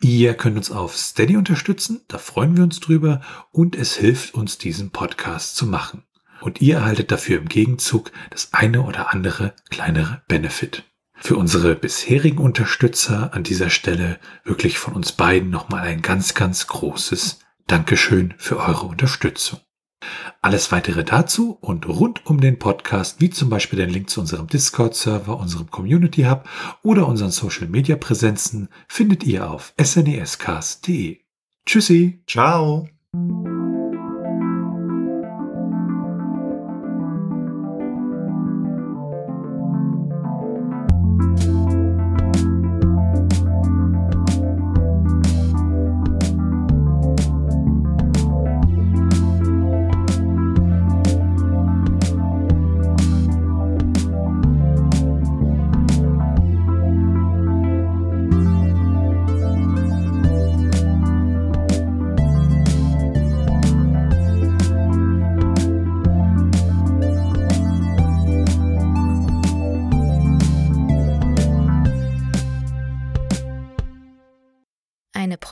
Ihr 0.00 0.34
könnt 0.34 0.56
uns 0.56 0.70
auf 0.70 0.96
Steady 0.96 1.36
unterstützen, 1.36 2.02
da 2.08 2.18
freuen 2.18 2.56
wir 2.56 2.64
uns 2.64 2.80
drüber 2.80 3.20
und 3.50 3.76
es 3.76 3.96
hilft 3.96 4.34
uns, 4.34 4.58
diesen 4.58 4.90
Podcast 4.90 5.56
zu 5.56 5.66
machen. 5.66 6.04
Und 6.40 6.60
ihr 6.60 6.76
erhaltet 6.76 7.10
dafür 7.12 7.38
im 7.38 7.48
Gegenzug 7.48 8.12
das 8.30 8.52
eine 8.52 8.82
oder 8.82 9.12
andere 9.12 9.54
kleinere 9.70 10.22
Benefit. 10.26 10.84
Für 11.14 11.36
unsere 11.36 11.74
bisherigen 11.74 12.38
Unterstützer 12.38 13.34
an 13.34 13.42
dieser 13.42 13.68
Stelle 13.68 14.18
wirklich 14.42 14.78
von 14.78 14.94
uns 14.94 15.12
beiden 15.12 15.50
nochmal 15.50 15.82
ein 15.82 16.00
ganz, 16.00 16.34
ganz 16.34 16.66
großes 16.66 17.40
Dankeschön 17.66 18.34
für 18.38 18.56
eure 18.56 18.86
Unterstützung. 18.86 19.60
Alles 20.42 20.72
weitere 20.72 21.04
dazu 21.04 21.58
und 21.60 21.86
rund 21.88 22.26
um 22.26 22.40
den 22.40 22.58
Podcast, 22.58 23.20
wie 23.20 23.30
zum 23.30 23.50
Beispiel 23.50 23.78
den 23.78 23.90
Link 23.90 24.10
zu 24.10 24.20
unserem 24.20 24.46
Discord-Server, 24.46 25.38
unserem 25.38 25.70
Community 25.70 26.22
Hub 26.22 26.48
oder 26.82 27.06
unseren 27.06 27.30
Social-Media-Präsenzen, 27.30 28.68
findet 28.88 29.24
ihr 29.24 29.50
auf 29.50 29.74
snescast.de. 29.80 31.18
Tschüssi. 31.66 32.22
Ciao. 32.26 32.88